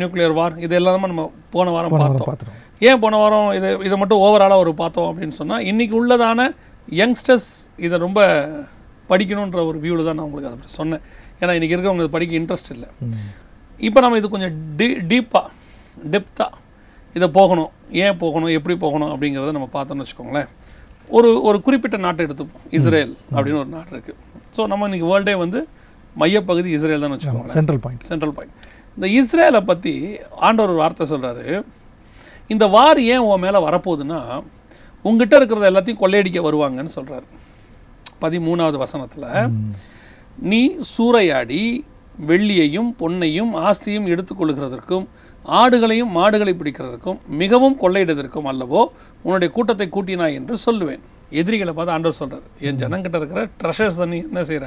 [0.01, 1.25] நியூக்ளியர் வார் இது எல்லாமே நம்ம
[1.55, 2.53] போன வாரம் பார்த்தோம்.
[2.89, 6.47] ஏன் போன வாரம் இதை இதை மட்டும் ஓவராலாக ஒரு பார்த்தோம் அப்படின்னு சொன்னால் இன்றைக்கி உள்ளதான
[7.01, 7.49] யங்ஸ்டர்ஸ்
[7.87, 8.19] இதை ரொம்ப
[9.11, 11.03] படிக்கணுன்ற ஒரு வியூவில் தான் நான் உங்களுக்கு அதை பற்றி சொன்னேன்.
[11.41, 12.89] ஏன்னா இன்றைக்கி இருக்கவங்க படிக்க இன்ட்ரெஸ்ட் இல்லை.
[13.87, 15.47] இப்போ நம்ம இது கொஞ்சம் டீ டீப்பாக
[16.13, 16.61] டெப்த்தாக
[17.17, 17.71] இதை போகணும்.
[18.03, 18.51] ஏன் போகணும்?
[18.57, 19.11] எப்படி போகணும்?
[19.13, 20.49] அப்படிங்கிறத நம்ம பார்த்தோம்னு வச்சுக்கோங்களேன்.
[21.09, 24.19] ஒரு ஒரு குறிப்பிட்ட நாட்டை எடுத்துப்போம் இஸ்ரேல் அப்படின்னு ஒரு நாடு இருக்குது
[24.55, 25.59] ஸோ நம்ம இன்றைக்கி வேர்ல்டே வந்து
[26.15, 27.55] மையப்பகுதி இஸ்ரேல் தான் வச்சுக்கோங்களேன்.
[27.55, 28.53] சென்ட்ரல் பாயிண்ட் சென்ட்ரல் பாயிண்ட்
[28.97, 29.93] இந்த இஸ்ரேலை பற்றி
[30.41, 31.45] ஆண்டவர் ஒரு வார்த்தை சொல்கிறாரு
[32.49, 34.19] இந்த வார் ஏன் உன் மேலே வரப்போகுதுன்னா
[35.05, 37.27] உங்ககிட்ட இருக்கிறத எல்லாத்தையும் கொள்ளையடிக்க வருவாங்கன்னு சொல்கிறாரு
[38.21, 39.27] பதிமூணாவது வசனத்தில்
[40.45, 41.61] நீ சூறையாடி
[42.23, 45.05] வெள்ளியையும் பொன்னையும் ஆஸ்தியும் எடுத்துக்கொள்கிறதற்கும்
[45.59, 48.81] ஆடுகளையும் மாடுகளை பிடிக்கிறதற்கும் மிகவும் கொள்ளையிடுவதற்கும் அல்லவோ
[49.25, 51.03] உன்னுடைய கூட்டத்தை கூட்டினாய் என்று சொல்லுவேன்.
[51.41, 54.65] எதிரிகளை பார்த்து ஆண்டவர் சொல்கிறார் என் ஜனங்கிட்ட இருக்கிற ட்ரெஷர்ஸ் நீ என்ன செய்கிற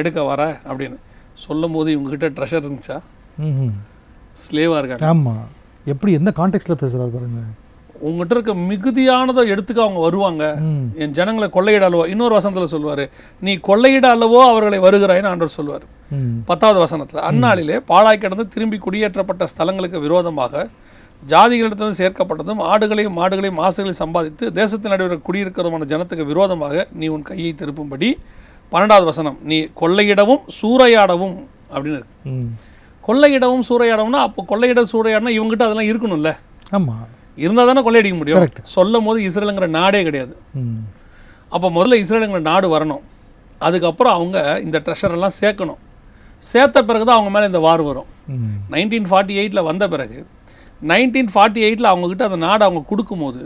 [0.00, 0.98] எடுக்க வர அப்படின்னு.
[1.44, 2.98] சொல்லும் போது இவங்ககிட்ட ட்ரெஷர் இருந்துச்சா?
[4.44, 5.06] ஸ்லேவாக இருக்காங்க.
[5.12, 5.46] ஆமாம்
[5.92, 7.42] எப்படி எந்த கான்டெக்ட்ல பேசுகிறாரு பாருங்க.
[8.08, 10.44] உங்ககிட்ட இருக்க மிகுதியானதை எடுத்துக்க அவங்க வருவாங்க.
[11.02, 12.04] என் ஜனங்களை கொள்ளையிட அல்லவோ?
[12.12, 13.04] இன்னொரு வசனத்தில் சொல்லுவார்
[13.46, 15.86] நீ கொள்ளையிட அல்லவோ அவர்களை வருகிறாய்ன்னு ஆண்டவர் சொல்லுவார்.
[16.48, 20.64] பத்தாவது வசனத்தில் அந்நாளிலே பாழாய் கிடந்து திரும்பி குடியேற்றப்பட்ட ஸ்தலங்களுக்கு விரோதமாக
[21.32, 28.10] ஜாதிகளிடத்திலிருந்து சேர்க்கப்பட்டதும் ஆடுகளையும் மாடுகளையும் ஆசைகளையும் சம்பாதித்து தேசத்தின் நடுவில் குடியிருக்கிறதுமான ஜனத்துக்கு விரோதமாக நீ உன் கையை திருப்பும்படி
[28.72, 31.36] பன்னெண்டாவது வசனம் நீ கொள்ளையிடவும் சூறையாடவும்
[31.72, 32.16] அப்படின்னு இருக்கு.
[33.06, 36.32] கொள்ளையிடவும் சூறையாடவும்னா அப்போ கொள்ளையிட சூறையாடனா இவங்ககிட்ட அதெல்லாம் இருக்கணும்ல.
[36.78, 37.06] ஆமாம்
[37.44, 38.62] இருந்தால் தானே கொள்ளையடிக்க முடியும்.
[38.76, 40.34] சொல்லும் போது இஸ்ரேலுங்கிற நாடே கிடையாது.
[41.54, 43.04] அப்போ முதல்ல இஸ்ரேலுங்கிற நாடு வரணும்.
[43.66, 45.80] அதுக்கப்புறம் அவங்க இந்த ட்ரெஷர் எல்லாம் சேர்க்கணும்.
[46.44, 48.10] சேர்த்த பிறகு தான் அவங்க மேலே இந்த வார் வரும்.
[48.74, 50.18] நைன்டீன் ஃபார்ட்டி எயிட்டில் வந்த பிறகு
[50.90, 53.42] நைன்டீன் ஃபார்ட்டி எயிட்டில் அவங்கக்கிட்ட அந்த நாடு அவங்க கொடுக்கும்போது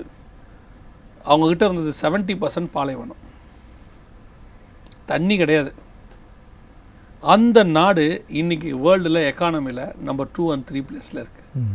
[1.31, 3.23] அவங்கக்கிட்ட இருந்தது செவன்ட்டி பர்சன்ட் பாலைவனம்.
[5.11, 5.73] தண்ணி கிடையாது.
[7.35, 8.05] அந்த நாடு
[8.41, 11.67] இன்னைக்கு வேர்ல்டில் எக்கானமியில் நம்பர் டூ அண்ட் த்ரீ பிளேஸில் இருக்குது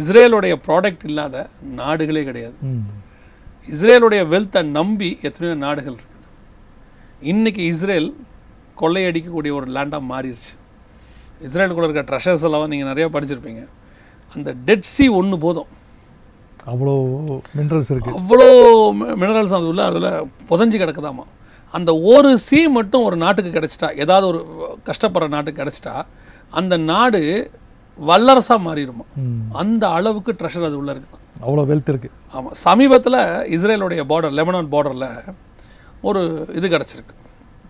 [0.00, 1.36] இஸ்ரேலுடைய ப்ராடக்ட் இல்லாத
[1.80, 2.56] நாடுகளே கிடையாது.
[3.74, 6.28] இஸ்ரேலுடைய வெல்த்தை நம்பி எத்தனையோ நாடுகள் இருக்குது.
[7.32, 8.08] இன்னைக்கு இஸ்ரேல்
[8.80, 10.52] கொள்ளையடிக்கக்கூடிய ஒரு லேண்டாக மாறிடுச்சு
[11.46, 13.62] இஸ்ரேலுக்குள்ள இருக்க ட்ரெஷர்ஸ் எல்லாம் நீங்கள் நிறையா படிச்சிருப்பீங்க.
[14.34, 15.68] அந்த டெட் சி ஒன்று போதும்.
[16.72, 16.94] அவ்வளோ
[17.56, 18.14] மினரல்ஸ் இருக்கு.
[18.20, 18.46] அவ்வளோ
[19.22, 20.08] மினரல்ஸ் அது உள்ள அதில்
[20.50, 21.24] புதஞ்சு கிடக்குதாமா.
[21.76, 24.40] அந்த ஒரு சி மட்டும் ஒரு நாட்டுக்கு கிடைச்சிட்டா ஏதாவது ஒரு
[24.88, 25.94] கஷ்டப்படுற நாட்டுக்கு கிடைச்சிட்டா
[26.60, 27.20] அந்த நாடு
[27.98, 29.04] வல்லரசாக மாறிடுமா.
[29.60, 31.22] அந்த அளவுக்கு ட்ரெஷர் அது உள்ளே இருக்குதான்.
[31.44, 32.10] அவ்வளோ வெல்த் இருக்கு.
[32.36, 33.20] ஆமாம் சமீபத்தில்
[33.56, 35.08] இஸ்ரேலுடைய பார்டர் லெபனான் பார்டரில்
[36.08, 36.22] ஒரு
[36.58, 37.14] இது கிடச்சிருக்கு.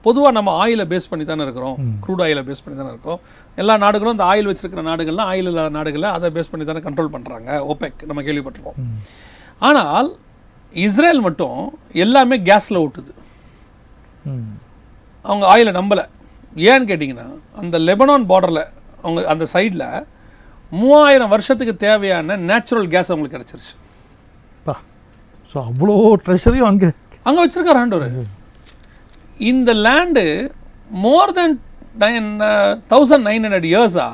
[0.06, 3.20] பொதுவாக நம்ம ஆயிலை பேஸ் பண்ணி தானே இருக்கிறோம் க்ரூட் ஆயிலை பேஸ் பண்ணி தானே இருக்கோம்.
[3.62, 7.58] எல்லா நாடுகளும் இந்த ஆயில் வச்சிருக்கிற நாடுகள்லாம் ஆயில் இல்லாத நாடுகளை அதை பேஸ் பண்ணி தானே கண்ட்ரோல் பண்ணுறாங்க
[7.72, 8.80] ஓபெக் நம்ம கேள்விப்பட்டிருப்போம்
[9.68, 10.08] ஆனால்
[10.84, 11.58] இஸ்ரேல் மட்டும்
[12.04, 13.12] எல்லாமே கேஸில் ஓட்டுது.
[15.24, 16.04] அவங்க ஆயிலை நம்பலை.
[16.70, 17.28] ஏன்னு கேட்டிங்கன்னா
[17.60, 18.62] அந்த லெபனான் பார்டரில்
[19.04, 19.88] அவங்க அந்த சைடில்
[20.80, 23.72] மூவாயிரம் வருஷத்துக்கு தேவையான நேச்சுரல் கேஸ் அவங்களுக்கு கிடச்சிருச்சு.
[24.66, 24.74] பா.
[25.50, 25.96] ஸோ அவ்வளோ
[26.26, 26.88] ட்ரெஷரையும் அங்கே
[27.28, 28.16] அங்கே வச்சிருக்காரு ஆண்டவர்.
[29.50, 30.24] இந்த land
[31.04, 31.56] more than
[32.02, 32.30] nine
[32.92, 34.08] thousand nine hundred இயர்ஸா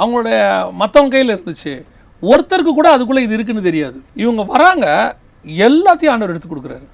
[0.00, 0.38] அவங்களுடைய
[0.80, 1.74] மற்றவங்க கையில் இருந்துச்சு.
[2.22, 3.98] ஒருத்தருக்கு கூட அதுக்குள்ளே இது இருக்குன்னு தெரியாது.
[4.22, 4.86] இவங்க வராங்க
[5.66, 6.86] எல்லாத்தையும் ஆண்டவர் எடுத்து கொடுக்குறாரு.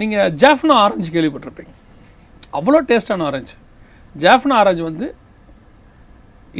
[0.00, 1.72] நீங்கள் ஜாஃப்னா ஆரஞ்சு கேள்விப்பட்டிருப்பீங்க.
[2.58, 3.56] அவ்வளோ டேஸ்டான ஆரஞ்சு
[4.24, 5.06] ஜாஃப்னா ஆரஞ்சு வந்து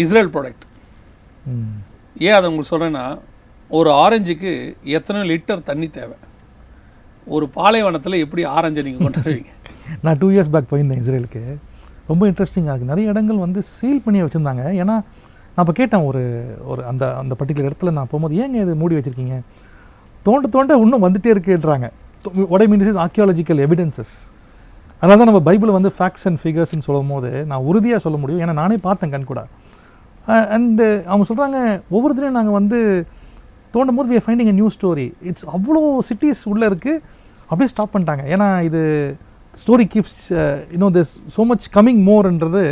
[0.05, 0.65] இஸ்ரேல் ப்ராடக்ட்
[2.27, 3.05] ஏன் அதை உங்களுக்கு சொல்கிறேன்னா
[3.71, 4.53] ஒரு ஆரஞ்சுக்கு
[4.99, 6.17] எத்தனை லிட்டர் தண்ணி தேவை?
[7.37, 9.53] ஒரு பாலைவனத்தில் எப்படி ஆரஞ்சை நீங்கள் கொண்டு வருவீங்க
[10.05, 11.43] நான் டூ இயர்ஸ் பேக் போயிருந்தேன் இஸ்ரேலுக்கு.
[12.11, 14.65] ரொம்ப இன்ட்ரெஸ்டிங்காக இருக்குது நிறைய இடங்கள் வந்து சீல் பண்ணி வச்சுருந்தாங்க.
[14.83, 14.97] ஏன்னா
[15.55, 16.23] நான் இப்போ கேட்டேன் ஒரு
[16.71, 19.37] ஒரு அந்த அந்த பர்டிகுலர் இடத்துல நான் போகும்போது ஏங்க இது மூடி வச்சுருக்கீங்க?
[20.27, 21.89] தோண்ட தோண்ட இன்னும் வந்துட்டே இருக்குன்றாங்க.
[22.55, 24.15] உடை மீன்ஸ் இஸ் ஆர்கியாலஜிக்கல் எவிடன்சஸ்
[25.01, 28.43] அதனால தான் நம்ம பைபிள் வந்து ஃபேக்ட்ஸ் அண்ட் ஃபிகர்ஸ்னு சொல்லும் போது நான் உறுதியாக சொல்ல முடியும்.
[28.45, 29.43] ஏன்னா நானே பார்த்தேன் கண் கூட.
[30.57, 31.59] அண்டு அவங்க சொல்கிறாங்க
[31.97, 32.79] ஒவ்வொருத்தரையும் நாங்கள் வந்து
[33.75, 37.03] தோண்டும் போது we finding a new story it's அவ்வளோ சிட்டிஸ் உள்ளே இருக்குது
[37.49, 38.25] அப்படியே ஸ்டாப் பண்ணிட்டாங்க.
[38.35, 38.81] ஏன்னா இது
[39.55, 40.17] ஸ்டோரி கீப்ஸ்
[40.75, 42.63] இன்னும் திஸ் ஸோ மச் கம்மிங் மோர்ன்றது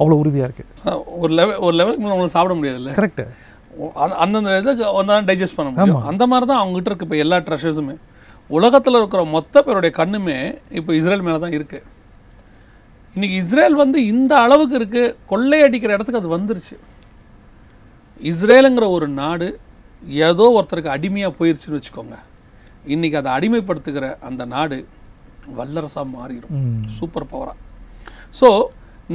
[0.00, 2.92] அவ்வளோ உறுதியாக இருக்குது ஒரு லெவல் ஒரு லெவலுக்கு மேலே உங்களுக்கு சாப்பிட முடியாதுல்ல?
[2.98, 3.24] கரெக்டு
[3.96, 6.06] அந்த- அந்தந்த இதுக்கு வந்தால் டைஜஸ்ட் பண்ண முடியும்.
[6.10, 7.94] அந்த மாதிரி தான் அவங்ககிட்ட இருக்க இப்போ எல்லா ட்ரெஷர்ஸுமே
[8.50, 10.38] உலகத்தில் இருக்கிற மொத்த பேருடைய கண்ணுமே
[10.78, 11.84] இப்போ இஸ்ரேல் மேலே தான் இருக்குது
[13.16, 16.76] இன்னைக்கு இஸ்ரேல் வந்து இந்த அளவுக்கு இருக்குது கொள்ளையடிக்கிற இடத்துக்கு அது வந்துருச்சு.
[18.20, 19.48] இஸ்ரேலுங்கிற ஒரு நாடு
[20.28, 22.16] ஏதோ ஒருத்தருக்கு அடிமையாக போயிருச்சுன்னு வச்சுக்கோங்க.
[22.94, 24.78] இன்னைக்கு அதை அடிமைப்படுத்துகிற அந்த நாடு
[25.58, 26.54] வல்லரசாக மாறிடும்.
[26.96, 27.58] சூப்பர் பவராக
[28.40, 28.48] ஸோ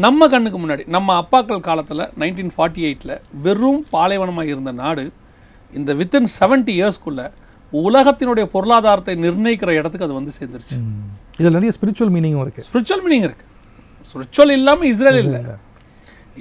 [0.05, 3.15] நம்ம கண்ணுக்கு முன்னாடி நம்ம அப்பாக்கள் காலத்தில் நைன்டீன் ஃபார்ட்டி எயிட்டில்
[3.45, 5.05] வெறும் பாலைவனமாக இருந்த நாடு
[5.73, 7.21] இந்த வித்தின் செவன்ட்டி இயர்ஸ்க்குள்ள
[7.73, 10.77] உலகத்தினுடைய பொருளாதாரத்தை நிர்ணயிக்கிற இடத்துக்கு அது வந்து சேர்ந்துருச்சு.
[11.39, 13.45] இதில் நிறைய ஸ்பிரிச்சுவல் மீனிங்கும் இருக்குது ஸ்பிரிச்சுவல் மீனிங் இருக்கு.
[14.09, 15.41] ஸ்பிரிச்சுவல் இல்லாமல் இஸ்ரேல் இல்லை.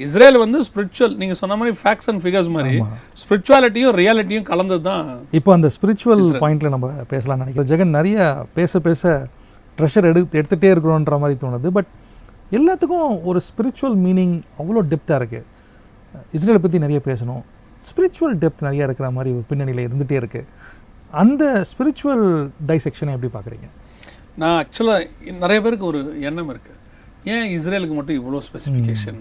[0.04, 2.72] இஸ்ரேல் வந்து ஸ்பிரிச்சுவல் நீங்கள் சொன்ன மாதிரி ஃபேக்ட்ஸ் அண்ட் ஃபிகர்ஸ் மாதிரி
[3.22, 5.06] ஸ்பிரிச்சுவாலிட்டியும் ரியாலிட்டியும் கலந்தது தான்
[5.38, 7.68] இப்போ அந்த ஸ்பிரிச்சுவல் பாயிண்ட்ல நம்ம பேசலாம்னு நினைக்கிறேன்.
[7.72, 8.18] ஜெகன் நிறைய
[8.58, 9.02] பேச பேச
[9.78, 11.70] ட்ரெஷர் எடு எடுத்துகிட்டே இருக்கணுன்ற மாதிரி தோணுது.
[11.78, 11.90] பட்
[12.58, 15.46] எல்லாத்துக்கும் ஒரு ஸ்பிரிச்சுவல் மீனிங் அவ்வளோ டெப்த்தாக இருக்குது
[16.38, 17.42] இஸ்ரேலை பற்றி நிறைய பேசணும்.
[17.88, 20.46] ஸ்பிரிச்சுவல் டெப்த் நிறைய இருக்கிற மாதிரி ஒரு பின்னணியில் இருந்துகிட்டே இருக்குது
[21.22, 22.24] அந்த ஸ்பிரிச்சுவல்
[22.70, 23.66] டைசெக்ஷனை எப்படி பார்க்குறீங்க?
[24.40, 26.74] நான் ஆக்சுவலாக நிறைய பேருக்கு ஒரு எண்ணம் இருக்குது
[27.34, 29.20] ஏன் இஸ்ரேலுக்கு மட்டும் இவ்வளோ ஸ்பெசிஃபிகேஷன்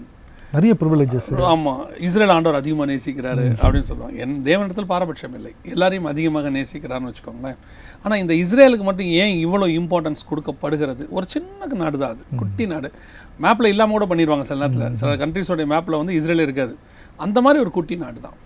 [0.56, 1.72] நிறைய ப்ரிவிலேஜஸ் ஆமா
[2.06, 5.52] இஸ்ரேல் ஆண்டவர் அதிகமாக நேசிக்கிறாரு அப்படின்னு சொல்லுவாங்க என் தேவனிடத்தில் பாரபட்சம் இல்லை.
[5.72, 7.58] எல்லாரையும் அதிகமாக நேசிக்கிறாருன்னு வச்சுக்கோங்களேன்.
[8.04, 11.04] ஆனா இந்த இஸ்ரேலுக்கு மட்டும் ஏன் இவ்வளோ இம்பார்ட்டன்ஸ் கொடுக்கப்படுகிறது?
[11.16, 12.24] ஒரு சின்ன நாடு தான் அது.
[12.40, 12.90] குட்டி நாடு.
[13.44, 14.88] மேப்ல இல்லாம கூட பண்ணிடுவாங்க சில நேரத்துல.
[15.02, 16.74] சில கண்ட்ரிஸோடைய மேப்ல வந்து இஸ்ரேல் இருக்காது.
[17.26, 18.36] அந்த மாதிரி ஒரு குட்டி நாடு தான்.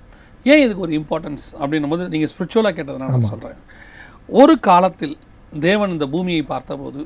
[0.46, 3.59] ஏன் இதுக்கு ஒரு இம்பார்ட்டன்ஸ் அப்படின்னும் போது நீங்கள் ஸ்பிரிச்சுவலாக கேட்டதுனால நான் சொல்கிறேன்
[4.40, 5.16] ஒரு காலத்தில்
[5.68, 7.01] தேவன் இந்த பூமியை பார்த்தபோது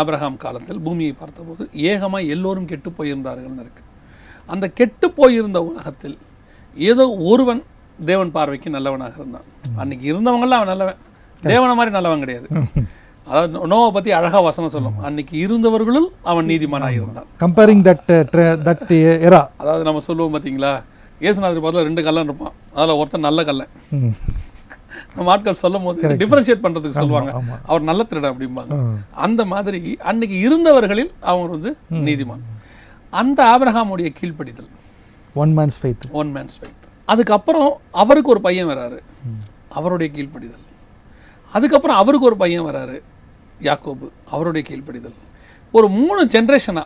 [0.00, 3.82] ஆபிரகாம் காலத்தில் பூமியை பார்த்தபோது ஏகமாக எல்லோரும் கெட்டு போயிருந்தார்கள்னு இருக்கு.
[4.52, 6.16] அந்த கெட்டு போயிருந்த உலகத்தில்
[6.90, 7.62] ஏதோ ஒருவன்
[8.10, 9.46] தேவன் பார்வைக்கு நல்லவனாக இருந்தான்.
[9.80, 11.00] அன்னைக்கு இருந்தவங்களாம் அவன் நல்லவன்.
[11.50, 12.48] தேவனை மாதிரி நல்லவன் கிடையாது.
[13.28, 14.96] அதாவது நோவை பற்றி அழகா வசனம் சொல்லும்.
[15.08, 17.28] அன்னைக்கு இருந்தவர்களுள் அவன் நீதிமானாக இருந்தான்.
[17.42, 18.10] கம்பேரிங் தட்
[18.66, 18.92] தட்
[19.28, 20.72] எரா அதாவது நம்ம சொல்லுவோம் பார்த்தீங்களா
[21.26, 22.54] ஏசுநாதர் பார்த்துல ரெண்டு கல்லன் இருப்பான்.
[22.78, 23.72] அதில் ஒருத்தன் நல்ல கல்லன்.
[25.14, 27.42] நம்ம ஆட்கள் சொல்லும் போது டிஃபரன்ஷியேட் பண்ணுறதுக்கு சொல்லுவாங்க.
[27.64, 28.76] அவர் நல்ல திருடன் அப்படிம்பாங்க.
[29.12, 32.44] அந்த மாதிரி அன்னைக்கு இருந்தவர்களில் அவன் வந்து நீதிமான்.
[33.10, 34.70] அந்த ஆபிரகாமுடைய கீழ்ப்படிதல்.
[35.34, 38.98] One man's faith one man's faith அதுக்கப்புறம் அவருக்கு ஒரு பையன் வராரு.
[39.68, 40.64] அவருடைய கீழ்ப்படிதல்.
[41.52, 43.02] அதுக்கப்புறம் அவருக்கு ஒரு பையன் வராரு
[43.60, 44.06] யாக்கோபு.
[44.30, 45.18] அவருடைய கீழ்ப்படிதல்.
[45.72, 46.84] ஒரு மூணு ஜென்ரேஷனாக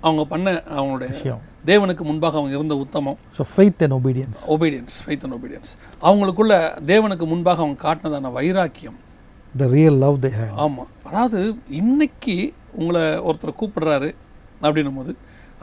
[0.00, 1.40] அவங்க பண்ண அவங்களுடைய விஷயம்.
[1.70, 3.18] தேவனுக்கு முன்பாக அவங்க இருந்த உத்தமம்.
[3.38, 5.72] So faith and obedience obedience faith and obedience
[6.08, 6.54] அவங்களுக்குள்ள
[6.92, 8.98] தேவனுக்கு முன்பாக அவங்க காட்டினதான வைராக்கியம்.
[9.60, 11.40] The real love they have ஆமாம் அதாவது
[11.80, 12.36] இன்னைக்கு
[12.80, 14.10] உங்களை ஒருத்தர் கூப்பிடுறாரு
[14.64, 15.14] அப்படின்னும் போது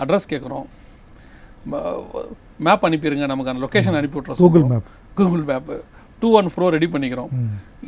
[0.03, 0.67] அட்ரஸ் கேட்குறோம்
[2.65, 5.77] மேப் அனுப்பிடுங்க நமக்கான லொக்கேஷன் அனுப்பி விட்றோம் Google map Google map
[6.21, 7.31] two one four ready பண்ணிக்கிறோம்.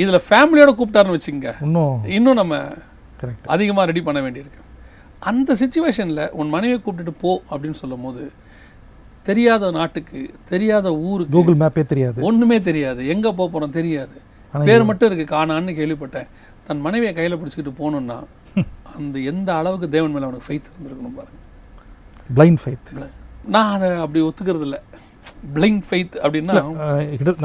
[0.01, 1.51] இதில் ஃபேமிலியோட கூப்பிட்டாருன்னு வச்சுக்கோங்க.
[1.65, 1.95] இன்னும்.
[2.17, 2.55] இன்னும் நம்ம
[3.21, 4.61] கரெக்ட் அதிகமாக ரெடி பண்ண வேண்டியிருக்கு.
[5.29, 8.23] அந்த சுச்சுவேஷனில் உன் மனைவியை கூப்பிட்டுட்டு போ அப்படின்னு சொல்லும் போது
[9.29, 10.19] தெரியாத நாட்டுக்கு
[10.51, 12.19] தெரியாத ஊருக்கு கூகுள் மேப்பே தெரியாது.
[12.29, 13.01] ஒண்ணுமே தெரியாது.
[13.13, 14.17] எங்க போக போறோம் தெரியாது.
[14.69, 16.29] பேர் மட்டும் இருக்கு காணான்னு கேள்விப்பட்டேன்.
[16.67, 18.17] தன் மனைவியை கையில பிடிச்சிக்கிட்டு போகணும்னா
[18.97, 21.39] அந்த எந்த அளவுக்கு தேவன் மேல அவனுக்கு ஃபைத் இருந்திருக்கணும் பாருங்க.
[22.37, 22.89] பிளைண்ட் ஃபெய்த்
[23.53, 24.79] நான் அதை அப்படி ஒத்துக்கிறது இல்லை.
[25.55, 26.55] பிளைண்ட் ஃபெய்த் அப்படின்னா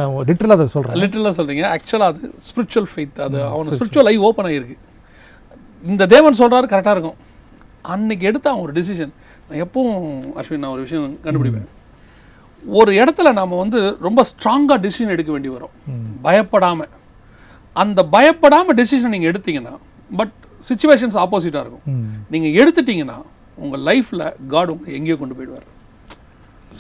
[0.01, 1.65] நான் லிட்டரலாக அதை சொல்கிறேன் லிட்டரலாக சொல்றீங்க.
[1.75, 4.77] ஆக்சுவலாக அது ஸ்பிரிச்சுவல் ஃபெய்த் அது அவனுக்கு ஸ்பிரிச்சுவல் ஐ ஓப்பன் ஆகிருக்கு
[5.93, 7.19] இந்த தேவன் சொல்றாரு கரெக்டாக இருக்கும்.
[7.87, 9.13] அன்னைக்கு எடுத்த அவன் ஒரு டிசிஷன்
[9.49, 11.69] நான் எப்பவும் அஸ்வின் நான் ஒரு விஷயம் கண்டுபிடிப்பேன்.
[12.65, 15.75] ஒரு இடத்துல நாம வந்து ரொம்ப ஸ்ட்ராங்காக டிசிஷன் எடுக்க வேண்டி வரும்.
[16.25, 16.81] பயப்படாம.
[17.77, 19.75] அந்த பயப்படாம டிசிஷன் நீங்க எடுத்தீங்கன்னா
[20.17, 20.35] பட்
[20.69, 21.85] சுச்சுவேஷன்ஸ் ஆப்போசிட்டாக இருக்கும்.
[21.85, 22.07] ம்.
[22.31, 23.19] நீங்க எடுத்துட்டீங்கன்னா
[23.57, 25.67] உங்க லைஃப்ல காட் உங்களை எங்கேயோ கொண்டு போயிடுவார்.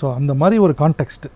[0.00, 1.26] ஸோ அந்த மாதிரி ஒரு கான்டெக்ட்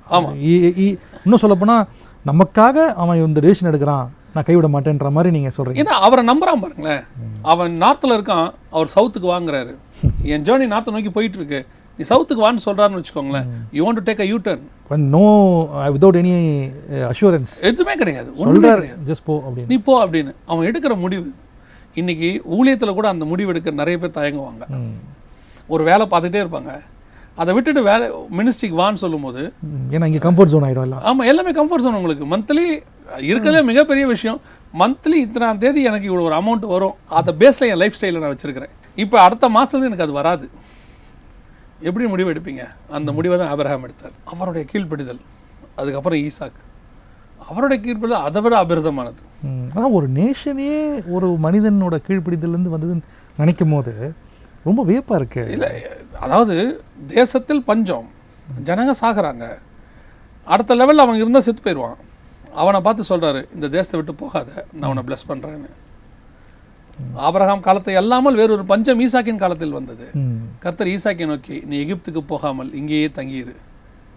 [1.23, 1.85] இன்னும் சொல்லப்போனால்
[2.27, 4.09] நமக்காக அவன் இந்த டிசிஷன் எடுக்கிறான்.
[4.35, 7.05] நான் கைவிட மாட்டேன்ற மாதிரி நீங்கள் சொல்கிறீங்க ஏன்னா அவரை நம்புறான் பாருங்களேன்.
[7.53, 9.73] அவன் நார்த்தில் இருக்கான் அவர் சவுத்துக்கு வாங்குறாரு.
[10.33, 11.61] என் ஜேர்னி நார்த்தை நோக்கி போயிட்டு இருக்கு
[11.97, 13.49] நீ சவுத்துக்கு வான்னு சொல்றாருன்னு வச்சுக்கோங்களேன்.
[13.79, 14.63] You want to take a U turn
[15.17, 15.25] no
[15.95, 16.35] without any
[17.11, 18.31] assurance எதுவுமே கிடையாது.
[18.45, 19.71] சொல்கிறார் ஜஸ்ட் போ அப்படின்னு.
[19.73, 20.33] நீ போ அப்படின்னு.
[20.51, 21.29] அவன் எடுக்கிற முடிவு.
[22.01, 24.65] இன்னைக்கு ஊழியத்தில் கூட அந்த முடிவெடுக்க நிறைய பேர் தயங்குவாங்க.
[25.75, 26.73] ஒரு வேலை பார்த்துட்டே இருப்பாங்க.
[27.41, 28.07] அதை விட்டுட்டு வேலை
[28.39, 29.43] மினிஸ்ட்ரிக்கு வான்னு சொல்லும்போது.
[29.95, 32.25] ஏன்னா இங்கே கம்ஃபர்ட் ஜோன் ஆகிடும் ஆமாம் எல்லாமே கம்ஃபர்ட் zone உங்களுக்கு.
[32.33, 32.67] மந்த்லி
[33.29, 34.41] இருக்கிறதே மிகப்பெரிய விஷயம்.
[34.81, 36.97] மந்த்லி இத்தனாம் தேதி எனக்கு இவ்வளோ ஒரு அமௌண்ட் வரும்.
[37.19, 38.73] அதை பேஸில் என் லைஃப் ஸ்டைலில் நான் வச்சிருக்கிறேன்.
[39.05, 40.47] இப்போ அடுத்த மாதம் எனக்கு அது வராது.
[41.89, 42.65] எப்படி முடிவு எடுப்பீங்க?
[42.97, 44.17] அந்த முடிவை தான் ஆபிரகாம் எடுத்தார்.
[44.33, 45.23] அவருடைய கீழ்ப்படிதல்
[45.81, 46.59] அதுக்கப்புறம் ஈசாக்.
[47.49, 49.21] அவருடைய கீழ்ப்படிதல் அதை விட அபிரதமானது.
[49.75, 50.75] ஆனால் ஒரு நேஷனே
[51.17, 53.09] ஒரு மனிதனோட கீழ்ப்பிடிதலேருந்து வந்ததுன்னு
[53.41, 53.95] நினைக்கும் போது
[54.69, 55.45] ரொம்ப வியப்பாக இருக்கு.
[55.57, 55.71] இல்லை
[56.27, 56.57] அதாவது
[57.17, 58.09] தேசத்தில் பஞ்சம்
[58.69, 59.47] ஜனங்க சாகுறாங்க.
[60.53, 61.99] அடுத்த லெவலில் அவன் இருந்தால் செத்து போயிடுவான்
[62.63, 65.71] அவனை பார்த்து சொல்றாரு இந்த தேசத்தை விட்டு போகாத நான் உன்னை bless பண்றேன்னு.
[67.27, 70.07] ஆபிரகாம் காலத்தை அல்லாமல் வேறொரு பஞ்சம் ஈசாக்கின் காலத்தில் வந்தது.
[70.65, 73.55] கர்த்தர் ஈசாக்கை நோக்கி நீ எகிப்துக்கு போகாமல் இங்கேயே தங்கியிரு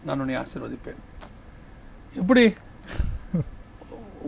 [0.07, 0.99] நான் உன்னை ஆசீர்வதிப்பேன்.
[2.21, 2.45] எப்படி?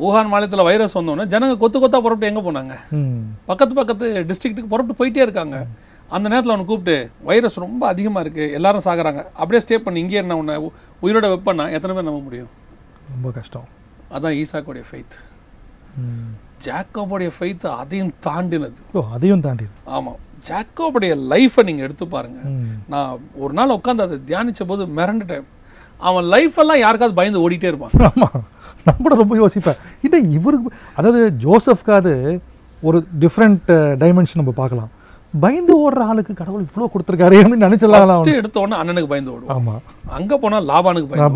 [0.05, 2.75] ஊகான் மாநிலத்தில் வைரஸ் வந்தோடனே ஜனங்க கொத்து கொத்தா புறப்பட்டு எங்கே போனாங்க.
[3.49, 5.57] பக்கத்து பக்கத்து டிஸ்ட்ரிக்ட்டுக்கு புறப்பட்டு போயிட்டே இருக்காங்க.
[6.15, 6.95] அந்த நேரத்தில் அவனை கூப்பிட்டு
[7.29, 9.21] வைரஸ் ரொம்ப அதிகமாக இருக்குது எல்லாரும் சாகுறாங்க.
[9.41, 10.55] அப்படியே ஸ்டே பண்ணி இங்கே என்ன உன்னை
[11.05, 12.51] உயிரோட வெப்பண்ணா எத்தனை பேர் நம்ப முடியும்?
[13.13, 13.67] ரொம்ப கஷ்டம்.
[14.15, 15.15] அதான் ஈசாக்கோடைய ஃபெய்த்
[15.97, 16.31] ம்.
[16.65, 18.79] ஜாக்கோபுடைய ஃபெய்த் அதையும் தாண்டினது.
[18.93, 22.39] ஓ அதையும் தாண்டி ஆமாம் ஜாக்கோபுடைய லைஃப்பை நீங்கள் எடுத்து பாருங்க.
[22.43, 22.71] ம்.
[22.87, 25.45] நான் ஒரு நாள் உட்காந்து அதை தியானிச்ச போது மிரண்டுட்டேன்.
[25.99, 27.93] அவன் லைஃப் எல்லாம் யாருக்காவது பயந்து ஓடிட்டே இருப்பான்.
[28.09, 29.79] ஆமாம் கூட ரொம்ப யோசிப்பேன்.
[30.03, 32.13] இல்லை இவருக்கு அதாவது ஜோசப்காது
[32.83, 33.69] ஒரு டிஃப்ரெண்ட்
[34.01, 34.91] டைமென்ஷன் நம்ம பார்க்கலாம்.
[35.33, 39.55] பயந்து ஓடுற ஆளுக்கு கடவுள் இவ்வளோ கொடுத்துருக்காரு அப்படின்னு எடுத்த உடனே அண்ணனுக்கு பயந்து ஓடுவான்.
[39.55, 41.27] ஆமாம் அங்கே போனால் லாபானுக்கு பயந்து.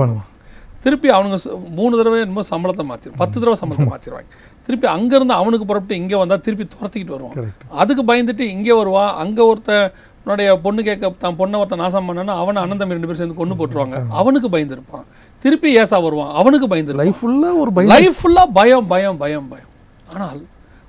[0.84, 1.38] திருப்பி அவனுங்க
[1.78, 4.30] மூணு தடவை என்னமோ சம்பளத்தை மாற்றிடும் பத்து தடவை சம்பளத்தை மாற்றிடுவாங்க
[4.68, 7.50] திருப்பி அங்கேருந்து அவனுக்கு புறப்பட்டு இங்கே வந்தால் திருப்பி துரத்திக்கிட்டு வருவான்.
[7.82, 9.12] அதுக்கு பயந்துட்டு இங்கே வருவான்.
[9.24, 13.58] அங்கே ஒருத்தனுடைய பொண்ணு கேட்க தான் பொண்ணை ஒருத்தன் நாசம் பண்ணனா அவனை தம்பி ரெண்டு பேரும் சேர்ந்து கொண்டு
[13.60, 14.00] போட்டுருவாங்க.
[14.22, 15.06] அவனுக்கு பயந்து இருப்பான்
[15.46, 16.32] திருப்பி ஏசா வருவான்.
[16.42, 17.92] அவனுக்கு பயந்து லைஃப் ஃபுல்லாக ஒரு பயம்.
[17.96, 19.70] லைஃப் ஃபுல்லாக பயம் பயம் பயம் பயம்.
[20.10, 20.40] ஆனால்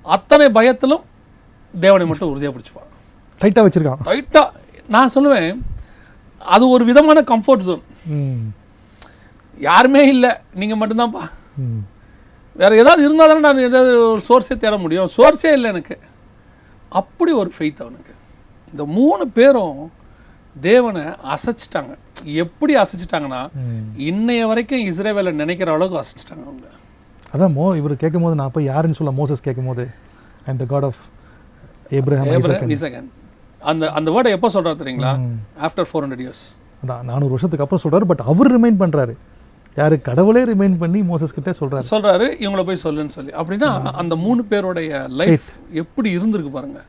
[0.05, 1.03] அத்தனை பயத்திலும்
[1.73, 2.89] தேவனை மட்டும் உறுதியாக பிடிச்சிப்பான்.
[3.41, 4.01] டைட்டாக வச்சுருக்கான்.
[4.11, 4.47] ரைட்டாக
[4.95, 5.51] நான் சொல்லுவேன்
[6.41, 7.83] அது ஒரு விதமான கம்ஃபர்ட் ஜோன்
[9.59, 10.31] யாருமே இல்லை.
[10.55, 11.23] நீங்கள் மட்டும்தான்ப்பா.
[12.55, 15.09] வேற ஏதாவது இருந்தால் தானே நான் ஏதாவது ஒரு சோர்ஸே தேட முடியும்.
[15.17, 15.97] சோர்ஸே இல்லை எனக்கு.
[16.89, 18.13] அப்படி ஒரு ஃபெய்த் அவனுக்கு.
[18.71, 19.91] இந்த மூணு பேரும்
[20.61, 21.93] தேவனை அசைச்சிட்டாங்க.
[22.23, 23.41] எப்படி அசைச்சிட்டாங்கன்னா.
[23.97, 26.67] இன்னைய வரைக்கும் இஸ்ரேவேலை நினைக்கிற அளவுக்கு அசைச்சிட்டாங்க அவங்க.
[27.33, 29.89] அதான் மோ இவர் கேட்கும் போது நான் போய் யாருன்னு சொல்ல மோசஸ் கேட்கும் போது
[30.45, 31.01] I the God of
[31.91, 33.07] Abraham
[33.61, 35.11] அந்த அந்த வேர்டை எப்போ சொல்றாரு தெரியுங்களா?
[35.61, 36.45] ஆஃப்டர் ஃபோர் ஹண்ட்ரட் இயர்ஸ்
[36.85, 39.13] அதான் நானூறு வருஷத்துக்கு அப்புறம் சொல்றாரு பட் அவர் ரிமைண்ட் பண்றாரு.
[39.75, 41.83] யாரு கடவுளே ரிமைண்ட் பண்ணி மோசஸ் கிட்ட சொல்றாரு.
[41.89, 43.31] சொல்றாரு இவங்கள போய் சொல்லுன்னு சொல்லி.
[43.31, 46.81] அப்படின்னா அந்த மூணு பேருடைய லைஃப் எப்படி இருந்திருக்கு பாருங்க.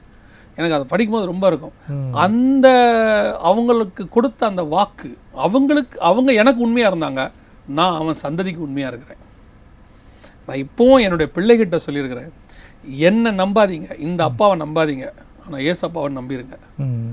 [0.56, 1.72] எனக்கு அதை படிக்கும்போது ரொம்ப இருக்கும்.
[2.12, 2.68] அந்த
[3.42, 7.30] அவங்களுக்கு கொடுத்த அந்த வாக்கு அவங்களுக்கு அவங்க எனக்கு உண்மையா இருந்தாங்க.
[7.68, 9.20] நான் அவன் சந்ததிக்கு உண்மையா இருக்கிறேன்.
[10.46, 12.32] நான் இப்போவும் என்னுடைய பிள்ளைகிட்ட சொல்லியிருக்கிறேன்.
[12.84, 13.98] என்னை நம்பாதீங்க.
[13.98, 15.08] இந்த அப்பாவை நம்பாதீங்க.
[15.46, 17.10] ஆனால் ஏசு அப்பாவை நம்பிருங்க ம்.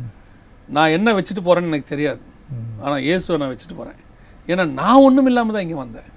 [0.68, 2.20] நான் என்ன வச்சுட்டு போறேன்னு எனக்கு தெரியாது.
[2.82, 4.08] ஆனால் இயேசுவை நான் வச்சுட்டு போறேன்.
[4.52, 6.10] ஏன்னா நான் ஒண்ணும் இல்லாம தான் இங்கே வந்தேன்.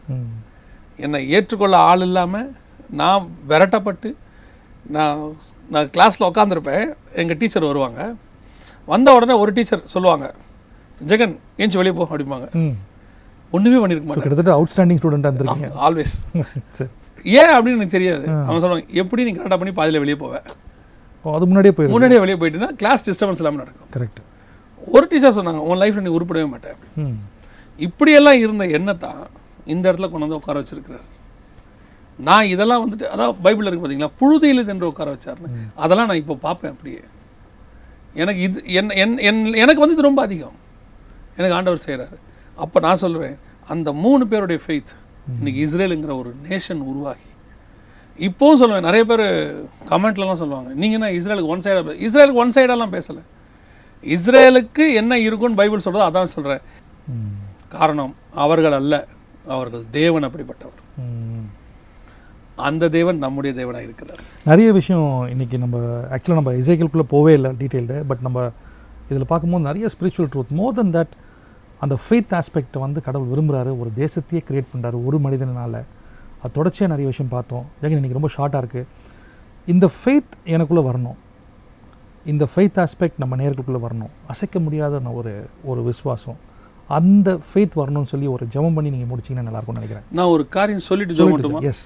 [1.04, 2.48] என்னை ஏற்றுக்கொள்ள ஆள் இல்லாமல்
[3.00, 4.08] நான் விரட்டப்பட்டு
[4.94, 5.20] நான்
[5.74, 6.84] நான் கிளாஸில் உட்காந்துருப்பேன்
[7.22, 8.00] எங்கள் டீச்சர் வருவாங்க.
[8.92, 10.26] வந்த உடனே ஒரு டீச்சர் சொல்லுவாங்க
[11.10, 12.48] ஜெகன் ஏஞ்சி வெளியே போ அப்படிம்பாங்க.
[13.56, 14.24] ஒன்றுமே பண்ணியிருக்க மாட்டேன்.
[14.26, 15.70] கிட்டத்தட்ட அவுட்ஸ்டாண்டிங் ஸ்டூடெண்டாக இருந்திருக்கீங்க.
[15.86, 16.14] ஆல்வேஸ்
[17.40, 18.24] ஏன் அப்படின்னு எனக்கு தெரியாது.
[18.46, 20.46] அவன் சொல்லுவாங்க எப்படி நீ கரெக்டாக பண்ணி பாதியில் வெளியே போவேன்
[21.24, 23.90] அது முன்னாடியே போயிருக்கு முன்னாடியே வெளியே போயிட்டுனா கிளாஸ் டிஸ்டர்பன்ஸ் இல்லாமல் நடக்கும்.
[23.96, 24.20] கரெக்ட்
[24.94, 26.78] ஒரு டீச்சர் சொன்னாங்க உன் லைஃப்பில் நீ உருப்படவே மாட்டேன்
[27.76, 29.26] இப்படியெல்லாம் இருந்த எண்ணத்தான்
[29.66, 31.06] இந்த இடத்துல கொண்டு வந்து உட்கார வச்சிருக்கிறார்.
[32.18, 36.70] நான் இதெல்லாம் வந்துட்டு அதான் பைபிள் இருக்கு பார்த்தீங்களா புழுதியில் என்று உட்கார வச்சாருன்னு அதெல்லாம் நான் இப்போ பார்ப்பேன்
[36.70, 37.00] அப்படியே.
[38.14, 40.52] எனக்கு இது என் என் என்- எனக்கு வந்து இது ரொம்ப அதிகம்.
[41.36, 42.16] எனக்கு ஆண்டவர் செய்கிறாரு
[42.54, 44.92] அப்போ நான் சொல்லுவேன் அந்த மூணு பேருடைய ஃபெய்த்
[45.36, 47.20] இன்னைக்கு இஸ்ரேலுங்கிற ஒரு நேஷன் உருவாகி.
[48.18, 49.20] இப்போவும் சொல்லுவேன் நிறைய பேர்
[49.88, 53.22] கமெண்ட்லலாம் சொல்லுவாங்க நீங்கள் என்ன இஸ்ரேலுக்கு ஒன் சைடாக இஸ்ரேலுக்கு ஒன் சைடாலாம் பேசலை.
[54.04, 56.60] இஸ்ரேலுக்கு என்ன இருக்குன்னு பைபிள் சொல்கிறதோ அதான் சொல்கிறேன்.
[57.74, 58.94] காரணம் அவர்கள் அல்ல
[59.46, 60.80] அவர்கள் தேவன் அப்படிப்பட்டவர்.
[62.68, 64.20] அந்த தேவன் நம்முடைய தேவனாக இருக்கிறார்.
[64.44, 65.78] நிறைய விஷயம் இன்னைக்கு நம்ம
[66.14, 68.50] ஆக்சுவலாக நம்ம இசைக்கிள்குள்ளே போவே இல்லை டீட்டெயில்டு பட் நம்ம
[69.10, 71.12] இதில் பார்க்கும்போது நிறைய spiritual truth more than that
[71.84, 75.74] அந்த ஃபெய்த் ஆஸ்பெக்ட் வந்து கடவுள் விரும்புகிறாரு ஒரு தேசத்தையே கிரியேட் பண்ணுறாரு ஒரு மனிதனால.
[76.42, 77.64] அது தொடர்ச்சியாக நிறைய விஷயம் பார்த்தோம்.
[77.82, 78.84] ஏங்க இன்னைக்கு ரொம்ப ஷார்ட்டாக இருக்குது
[79.72, 81.18] இந்த ஃபெய்த் எனக்குள்ளே வரணும்.
[82.30, 84.12] இந்த ஃபெய்த் ஆஸ்பெக்ட் நம்ம நேர்களுக்குள்ளே வரணும்.
[84.26, 86.50] அசைக்க முடியாத ஒரு ஒரு விசுவாசம்.
[86.98, 90.06] அந்த ஃபெய்த் வரணும்னு சொல்லி ஒரு ஜெபம் பண்ணி நீங்கள் முடிச்சிங்கன்னா நல்லாயிருக்கும்னு நினைக்கிறேன்.
[90.16, 91.84] நான் ஒரு காரியம் சொல்லிட்டு ஜோ மட்டுமா எஸ்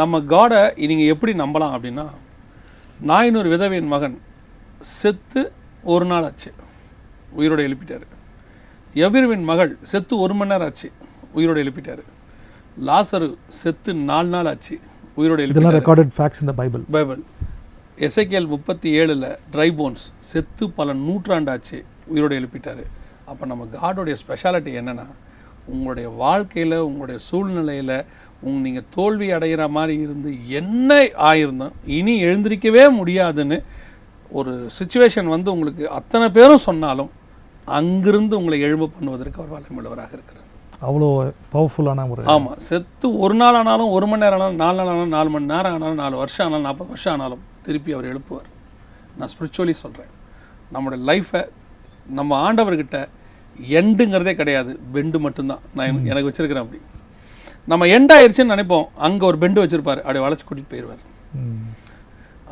[0.00, 2.06] நம்ம காடை நீங்கள் எப்படி நம்பலாம் அப்படின்னா
[3.10, 4.16] நாயினூர் விதவையின் மகன்.
[5.00, 5.42] செத்து
[5.94, 6.50] ஒரு நாள் ஆச்சு
[7.40, 8.06] உயிரோட எழுப்பிட்டாரு.
[9.06, 10.88] எவிர்வின் மகள் செத்து ஒரு மணி நேரம் ஆச்சு
[11.38, 12.04] உயிரோட எழுப்பிட்டாரு.
[12.88, 13.28] லாசரு
[13.60, 14.74] செத்து நாலு நாள் ஆச்சு
[15.20, 15.76] உயிரோட எழுப்பிட்டாரு.
[15.78, 17.20] ரெக்கார்டட் ஃபேக்ட்ஸ் இந்த பைபிள் பைபிள்
[18.06, 21.78] எசைக்கேல் முப்பத்தி ஏழில் ட்ரை போன்ஸ் செத்து பல நூற்றாண்டாச்சு
[22.12, 22.84] உயிரோடு எழுப்பிட்டாரு.
[23.30, 25.06] அப்போ நம்ம காடோடைய ஸ்பெஷாலிட்டி என்னென்னா
[25.66, 27.96] உங்களுடைய வாழ்க்கையில் உங்களுடைய சூழ்நிலையில்
[28.42, 30.90] உங் நீங்கள் தோல்வி அடைகிற மாதிரி இருந்து என்ன
[31.30, 33.58] ஆயிருந்தோம் இனி எழுந்திருக்கவே முடியாதுன்னு
[34.30, 37.10] ஒரு சுச்சுவேஷன் வந்து உங்களுக்கு அத்தனை பேரும் சொன்னாலும்
[37.78, 40.46] அங்கிருந்து உங்களை எழும்ப பண்ணுவதற்கு அவர் வல்லமுள்ளவராக இருக்கிறார்.
[40.88, 41.08] அவ்வளோ
[41.54, 45.30] பவர்ஃபுல்லான ஒரு ஆமாம் செத்து ஒரு நாள் ஆனாலும் ஒரு மணி நேரம் ஆனாலும் நாலு நாள் ஆனாலும் நாலு
[45.30, 48.48] மணி நேரம் ஆனாலும் நாலு வருஷம் ஆனாலும் நாற்பது வருஷம் ஆனாலும் திருப்பி அவர் எழுப்புவார்.
[49.18, 50.12] நான் ஸ்பிரிச்சுவலி சொல்கிறேன்
[50.74, 51.42] நம்மளுடைய லைஃப்பை
[52.18, 52.98] நம்ம ஆண்டவர்கிட்ட
[53.68, 54.80] எண்டுங்கிறதே கிடையாது.
[54.92, 55.58] பெண்டு மட்டும்தான்.
[55.74, 56.80] நான் எனக்கு- வச்சிருக்கிறேன் அப்படி.
[57.64, 58.84] நம்ம எண்ட் ஆயிடுச்சுன்னு நினைப்போம்.
[58.96, 59.96] அங்கே ஒரு பெண்டு வச்சிருப்பார்.
[59.96, 60.98] அப்படியே வளைச்சு கூட்டிட்டு போயிடுவார்.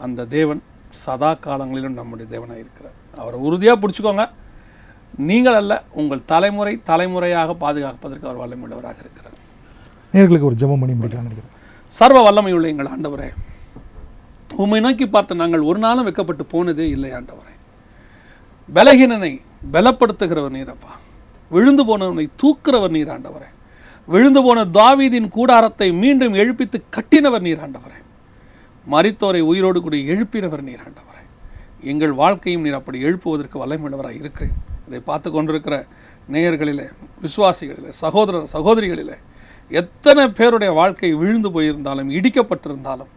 [0.02, 2.92] அந்த தேவன் சதா காலங்களிலும் நம்முடைய தேவனாக இருக்கிறார்.
[3.16, 4.28] அவரை உறுதியாக பிடிச்சிக்கோங்க.
[5.16, 9.36] நீங்கள் அல்ல உங்கள் தலைமுறை தலைமுறையாக பாதுகாப்பதற்கு அவர் வல்லமுள்ளவராக இருக்கிறார்.
[10.12, 11.56] நேர்களுக்கு ஒரு ஜெபம் பண்ணி முடிக்கலாம்னு நினைக்கிறேன்.
[11.86, 13.34] சர்வ வல்லமையுள்ள எங்கள் ஆண்டவரே
[14.56, 17.56] உம்மை நோக்கி பார்த்து நாங்கள் ஒரு நாளும் வெக்கப்பட்டு போனதே இல்லை ஆண்டவரே.
[18.74, 19.40] பலகீனனை
[19.74, 20.92] பலப்படுத்துகிறவர் நீரப்பா.
[21.50, 23.48] விழுந்து போனவனை தூக்குறவர் நீராண்டவரே
[24.08, 27.64] விழுந்து போன தாவீதின் கூடாரத்தை மீண்டும் எழுப்பித்து கட்டினவர் நீர்
[28.86, 31.24] மறித்தோரை உயிரோடு கூட எழுப்பினவர் நீராண்டவரே
[31.90, 34.54] எங்கள் வாழ்க்கையும் நீர் அப்படி எழுப்புவதற்கு வல்லமிடவராக இருக்கிறேன்.
[34.86, 35.86] இதை பார்த்து கொண்டிருக்கிற
[36.32, 36.86] நேயர்களிலே
[37.22, 39.16] விசுவாசிகளிலே சகோதரர் சகோதரிகளிலே
[39.70, 43.10] எத்தனை பேருடைய வாழ்க்கை விழுந்து போயிருந்தாலும் இடிக்கப்பட்டிருந்தாலும்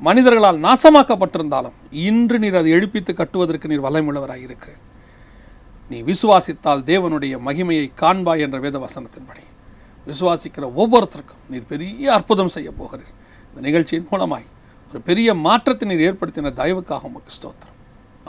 [0.00, 4.80] மனிதர்களால் நாசமாக்கப்பட்டிருந்தாலும் இன்று நீர் அதை எழுப்பித்து கட்டுவதற்கு நீர் வல்லமுள்ளவராக இருக்கிறேன்.
[5.90, 9.44] நீ விசுவாசித்தால் தேவனுடைய மகிமையை காண்பாய் என்ற வேத வசனத்தின்படி
[10.06, 13.12] விசுவாசிக்கிற ஒவ்வொருத்தருக்கும் நீர் பெரிய அற்புதம் செய்ய போகிறீர்.
[13.48, 14.48] இந்த நிகழ்ச்சியின் மூலமாய்
[14.90, 17.76] ஒரு பெரிய மாற்றத்தை நீர் ஏற்படுத்தின தயவுக்காக உமக்கு ஸ்தோத்திரம்.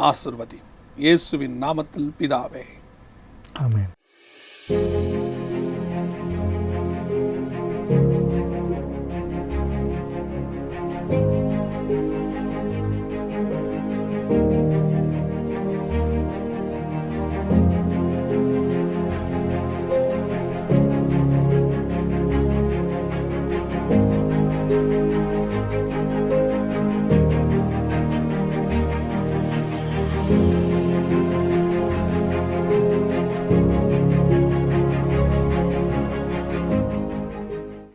[0.10, 0.60] ஆசிர்வதி.
[1.04, 2.65] இயேசுவின் நாமத்தில் பிதாவே.
[3.63, 3.91] ஆமேன்.